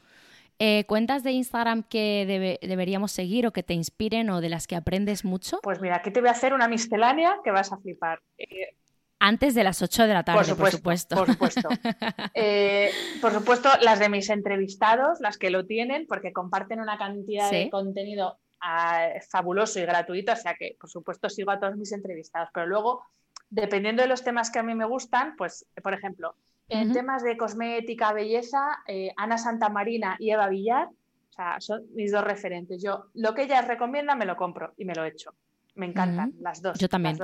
[0.58, 4.76] Eh, ¿Cuentas de Instagram que deberíamos seguir o que te inspiren o de las que
[4.76, 5.58] aprendes mucho?
[5.62, 8.20] Pues mira, aquí te voy a hacer una miscelánea que vas a flipar.
[8.38, 8.76] Eh,
[9.18, 11.16] Antes de las 8 de la tarde, por supuesto.
[11.16, 11.68] Por supuesto.
[12.34, 17.50] Eh, por supuesto, las de mis entrevistados, las que lo tienen, porque comparten una cantidad
[17.50, 21.92] de contenido ah, fabuloso y gratuito, o sea que, por supuesto, sigo a todos mis
[21.92, 22.48] entrevistados.
[22.54, 23.04] Pero luego
[23.52, 26.34] dependiendo de los temas que a mí me gustan, pues, por ejemplo,
[26.70, 32.10] en temas de cosmética, belleza, eh, Ana Santamarina y Eva Villar, o sea, son mis
[32.10, 32.82] dos referentes.
[32.82, 35.34] Yo, lo que ellas recomiendan, me lo compro y me lo echo.
[35.74, 36.78] Me encantan las dos.
[36.78, 37.18] Yo también.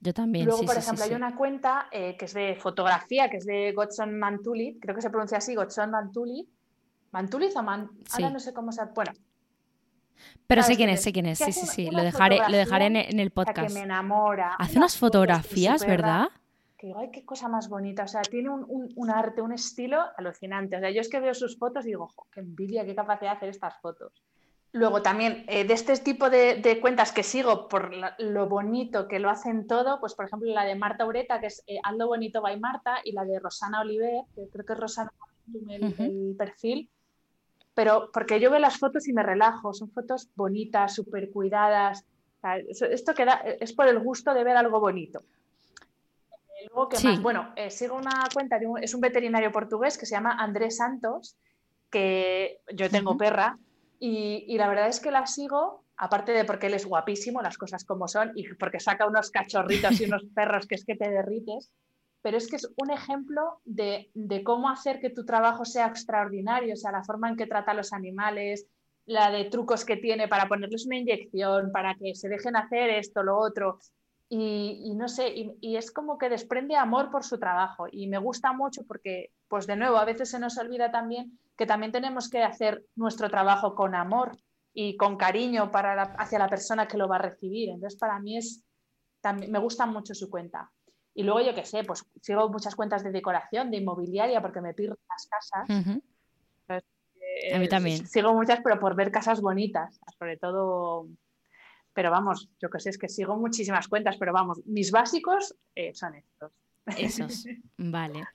[0.00, 0.44] Yo también.
[0.44, 4.18] Luego, por ejemplo, hay una cuenta eh, que es de fotografía, que es de Godson
[4.18, 6.46] Mantuli, creo que se pronuncia así, Godson Mantuli.
[7.12, 7.90] ¿Mantuliz o Man?
[8.12, 8.84] Ahora no sé cómo se.
[8.94, 9.12] Bueno,
[10.46, 13.20] pero sé quién es, sé quién es, sí, sí, sí, lo dejaré, lo dejaré en,
[13.20, 13.68] el podcast.
[13.68, 14.54] Que me enamora.
[14.58, 16.28] Hace unas fotografías, ¿verdad?
[16.78, 18.04] Que digo, ay, qué cosa más bonita.
[18.04, 20.76] O sea, tiene un, arte, un estilo alucinante.
[20.76, 23.36] O sea, yo es que veo sus fotos y digo, qué envidia, qué capacidad de
[23.36, 24.12] hacer estas fotos.
[24.72, 29.30] Luego también, eh, de este tipo de, cuentas que sigo por lo bonito que lo
[29.30, 32.60] hacen todo, pues por ejemplo la de Marta Ureta, que es eh, Ando Bonito by
[32.60, 35.12] Marta, y la de Rosana Oliver, que creo que es Rosana
[35.54, 36.90] el, el perfil,
[37.76, 42.06] pero porque yo veo las fotos y me relajo, son fotos bonitas, súper cuidadas.
[42.90, 45.22] esto queda, es por el gusto de ver algo bonito.
[46.30, 47.20] Eh, luego, ¿qué más?
[47.20, 50.78] Bueno, eh, sigo una cuenta, de un, es un veterinario portugués que se llama Andrés
[50.78, 51.36] Santos,
[51.90, 53.58] que yo tengo perra,
[53.98, 57.58] y, y, la verdad es que la sigo, aparte de porque él es guapísimo, las
[57.58, 61.10] cosas como son, y porque saca unos cachorritos y unos perros que es que te
[61.10, 61.74] derrites,
[62.26, 64.10] pero es que es un ejemplo de,
[64.44, 67.74] cómo hacer que tu trabajo sea extraordinario, o sea, la forma en que trata a
[67.74, 68.66] los animales,
[69.04, 73.22] la de trucos que tiene para ponerles una inyección, para que se dejen hacer esto,
[73.22, 73.78] lo otro.
[74.28, 78.52] Y, no sé, y, es como que desprende amor por su trabajo y me gusta
[78.52, 82.42] mucho porque, pues de nuevo, a veces se nos olvida también que también tenemos que
[82.42, 84.36] hacer nuestro trabajo con amor
[84.74, 87.68] y con cariño para hacia la persona que lo va a recibir.
[87.68, 88.64] Entonces, para mí es,
[89.20, 90.72] también, me gusta mucho su cuenta.
[91.18, 94.74] Y luego yo qué sé, pues sigo muchas cuentas de decoración, de inmobiliaria, porque me
[94.74, 95.66] pierdo las casas.
[96.68, 98.06] Eh, a mí también.
[98.06, 101.08] Sigo muchas, pero por ver casas bonitas, sobre todo.
[101.94, 105.94] Pero vamos, yo qué sé, es que sigo muchísimas cuentas, pero vamos, mis básicos eh,
[105.94, 106.52] son estos.
[106.98, 107.46] Esos,
[107.78, 108.26] vale.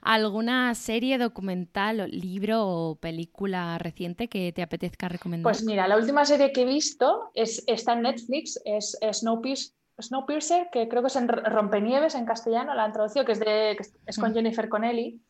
[0.00, 5.52] ¿Alguna serie, documental, libro o película reciente que te apetezca recomendar?
[5.52, 9.75] Pues mira, la última serie que he visto es, está en Netflix, es, Snowpiercer,
[10.72, 13.76] que creo que es en Rompenieves en castellano, la han traducido, que es, de,
[14.06, 14.34] es con mm.
[14.34, 15.20] Jennifer Connelly.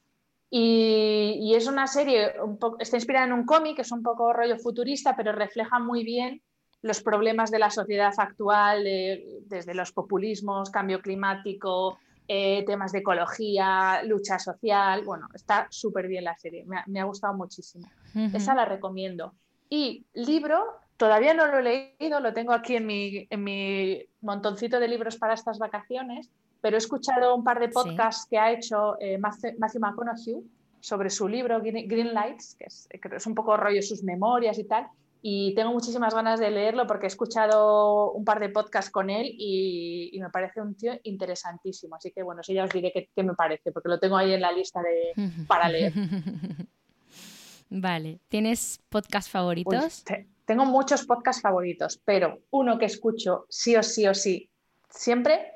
[0.48, 2.34] Y, es una serie,
[2.78, 6.40] está inspirada en un cómic, que es un poco rollo futurista, pero refleja muy bien
[6.82, 11.98] los problemas de la sociedad actual, desde los populismos, cambio climático,
[12.28, 15.04] eh, temas de ecología, lucha social.
[15.04, 17.88] Bueno, está súper bien la serie, me ha, gustado muchísimo.
[18.32, 19.34] Esa la recomiendo.
[19.68, 20.64] Y libro,
[20.96, 21.62] todavía no lo he
[21.98, 26.30] leído, lo tengo aquí en mi, en mi montoncito de libros para estas vacaciones,
[26.60, 30.42] pero he escuchado un par de podcasts que ha hecho eh, Matthew McConaughey
[30.80, 34.64] sobre su libro Green Lights, que es, que es un poco rollo sus memorias y
[34.64, 34.86] tal,
[35.22, 39.34] y tengo muchísimas ganas de leerlo porque he escuchado un par de podcasts con él
[39.36, 41.96] y, me parece un tío interesantísimo.
[41.96, 44.40] Así que bueno, sí ya os diré qué, me parece, porque lo tengo ahí en
[44.40, 45.92] la lista de, para leer.
[47.70, 50.04] Vale, ¿tienes podcast favoritos?
[50.46, 54.48] Tengo muchos podcasts favoritos, pero uno que escucho sí o sí o sí
[54.88, 55.52] siempre,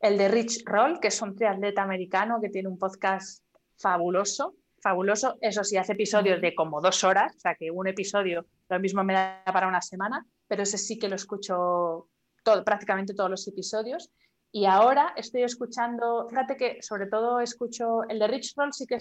[0.00, 3.44] el de Rich Roll, que es un triatleta americano que tiene un podcast
[3.76, 5.36] fabuloso, fabuloso.
[5.40, 9.02] Eso sí, hace episodios de como dos horas, o sea que un episodio lo mismo
[9.02, 12.08] me da para una semana, pero ese sí que lo escucho
[12.44, 14.10] todo, prácticamente todos los episodios.
[14.52, 18.98] Y ahora estoy escuchando, fíjate que sobre todo escucho el de Rich Roll, sí que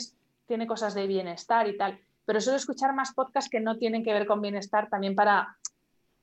[0.47, 4.11] tiene cosas de bienestar y tal, pero suelo escuchar más podcasts que no tienen que
[4.11, 5.57] ver con bienestar también para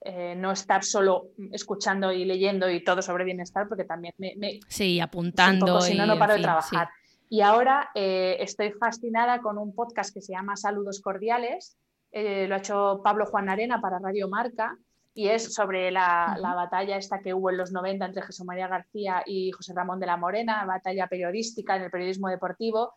[0.03, 4.61] eh, no estar solo escuchando y leyendo y todo sobre bienestar, porque también me...
[4.69, 5.81] sí, apuntando.
[5.81, 6.91] si no, no paro de trabajar.
[7.31, 11.79] Y ahora eh, estoy fascinada con un podcast que se llama Saludos Cordiales.
[12.13, 14.77] Eh, lo ha hecho Pablo Juan Arena para Radio Marca
[15.15, 19.23] y es sobre la, batalla esta que hubo en los 90 entre Jesús María García
[19.25, 22.93] y José Ramón de la Morena, batalla periodística en el periodismo deportivo.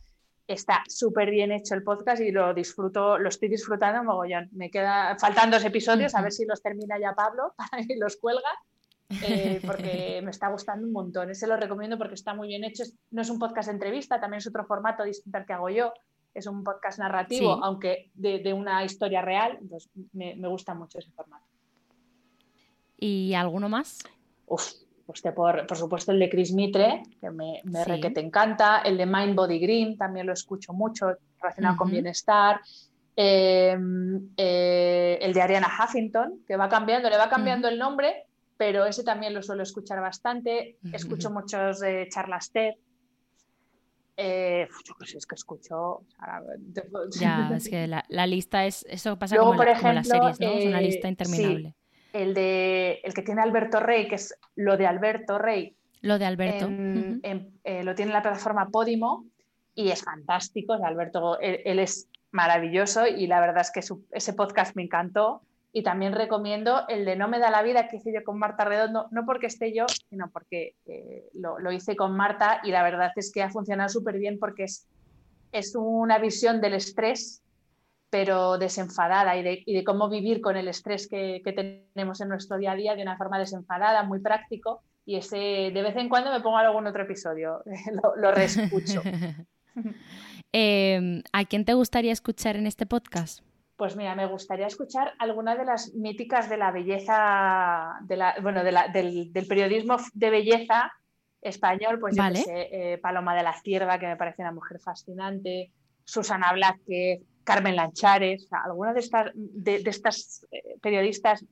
[0.47, 4.49] Está súper bien hecho el podcast y lo disfruto, lo estoy disfrutando mogollón.
[4.53, 8.15] Me queda faltan dos episodios, a ver si los termina ya Pablo para que los
[8.17, 8.49] cuelga
[9.09, 11.29] eh, porque me está gustando un montón.
[11.29, 12.83] Ese lo recomiendo porque está muy bien hecho.
[13.11, 15.93] No es un podcast de entrevista, también es otro formato distinto al que hago yo.
[16.33, 19.57] Es un podcast narrativo, aunque de, una historia real.
[19.61, 21.45] Entonces, me, gusta mucho ese formato.
[22.97, 23.99] ¿Y alguno más?
[24.45, 24.73] Uf,
[25.07, 28.79] pues por, por, supuesto el de Chris Mitre, que me, me que te encanta.
[28.79, 32.59] El de Mind Body Green, también lo escucho mucho, relacionado con bienestar.
[33.15, 38.25] Em, eh, el de Ariana Huffington, que va cambiando, le va cambiando el nombre,
[38.57, 40.77] pero ese también lo suelo escuchar bastante.
[40.91, 42.73] Escucho muchos de charlas TED.
[44.17, 46.01] Eh, yo es que escucho.
[47.17, 48.85] ya, es que la, lista es.
[48.89, 50.47] Eso pasa como, por ejemplo, las series, ¿no?
[50.49, 51.76] es una eh, lista interminable.
[52.13, 55.75] El, de, el que tiene Alberto Rey, que es lo de Alberto Rey.
[56.01, 56.67] Lo de Alberto.
[56.69, 59.25] Eh, lo tiene en la plataforma Podimo
[59.75, 60.73] y es fantástico.
[60.73, 63.81] Alberto, él, es maravilloso y la verdad es que
[64.11, 65.41] ese podcast me encantó.
[65.73, 68.65] Y también recomiendo el de No me da la vida que hice yo con Marta
[68.65, 73.11] Redondo, no porque esté yo, sino porque eh, lo, hice con Marta y la verdad
[73.15, 74.87] es que ha funcionado súper bien porque es,
[75.51, 77.43] es una visión del estrés,
[78.09, 82.75] pero desenfadada y de, cómo vivir con el estrés que, tenemos en nuestro día a
[82.75, 84.81] día de una forma desenfadada, muy práctico.
[85.05, 87.63] Y ese de vez en cuando me pongo algún otro episodio,
[88.03, 89.01] lo, lo reescucho.
[90.53, 93.43] Em, ¿A quién te gustaría escuchar en este podcast?
[93.75, 98.63] Pues mira, me gustaría escuchar alguna de las míticas de la belleza, de la, bueno,
[98.63, 100.91] del, periodismo de belleza
[101.41, 105.71] español, pues eh, Paloma de la Cierva, que me parece una mujer fascinante,
[106.03, 111.45] Susana Blázquez, Carmen Lanchares, algunas de estas, de, estas eh, periodistas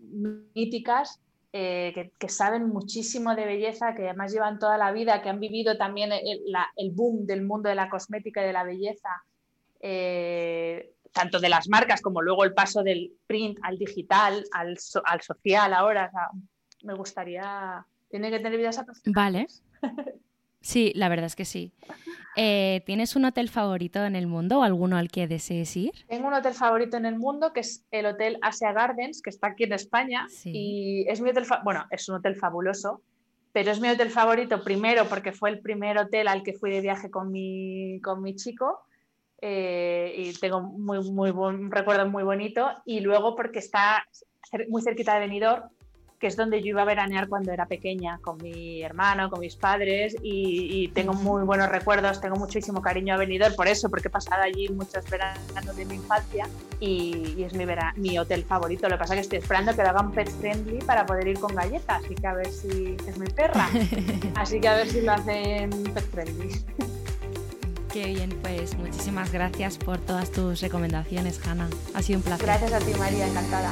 [0.54, 1.22] míticas
[1.54, 5.78] eh, que, saben muchísimo de belleza, que además llevan toda la vida, que han vivido
[5.78, 6.42] también el,
[6.76, 9.10] el boom del mundo de la cosmética y de la belleza
[11.16, 15.74] tanto de las marcas como luego el paso del print al digital, al, al social
[15.74, 16.12] ahora.
[16.84, 17.86] me gustaría.
[18.10, 19.64] Tiene que tener vidas apasionadas.
[19.82, 20.16] Vale.
[20.66, 21.72] Sí, la verdad es que sí.
[22.36, 25.92] Eh, ¿Tienes un hotel favorito en el mundo o alguno al que desees ir?
[26.08, 29.50] Tengo un hotel favorito en el mundo que es el Hotel Asia Gardens, que está
[29.50, 30.26] aquí en España.
[30.44, 33.04] Y es mi hotel, bueno, es un hotel fabuloso,
[33.54, 36.82] pero es mi hotel favorito primero porque fue el primer hotel al que fui de
[36.82, 38.80] viaje con mi, con mi chico
[39.42, 42.72] eh, y tengo muy, muy un recuerdo muy bonito.
[42.86, 44.04] Y luego porque está
[44.68, 45.70] muy cerquita de Benidorm,
[46.20, 49.56] que es donde yo iba a veranear cuando era pequeña, con mi hermano, con mis
[49.56, 54.12] padres, y, tengo muy buenos recuerdos, tengo muchísimo cariño a Benidorm por eso, porque he
[54.12, 56.48] pasado allí muchos veranos de mi infancia
[56.80, 57.66] y, es mi,
[57.98, 58.88] mi hotel favorito.
[58.88, 61.40] Lo que pasa es que estoy esperando que lo hagan pet friendly para poder ir
[61.40, 63.68] con galletas, así que a ver si es mi perra,
[64.36, 66.50] así que a ver si lo hacen pet friendly.
[67.92, 71.70] Qué bien, pues muchísimas gracias por todas tus recomendaciones, Hanna.
[71.94, 72.46] Ha sido un placer.
[72.46, 73.72] Gracias a ti, María, encantada.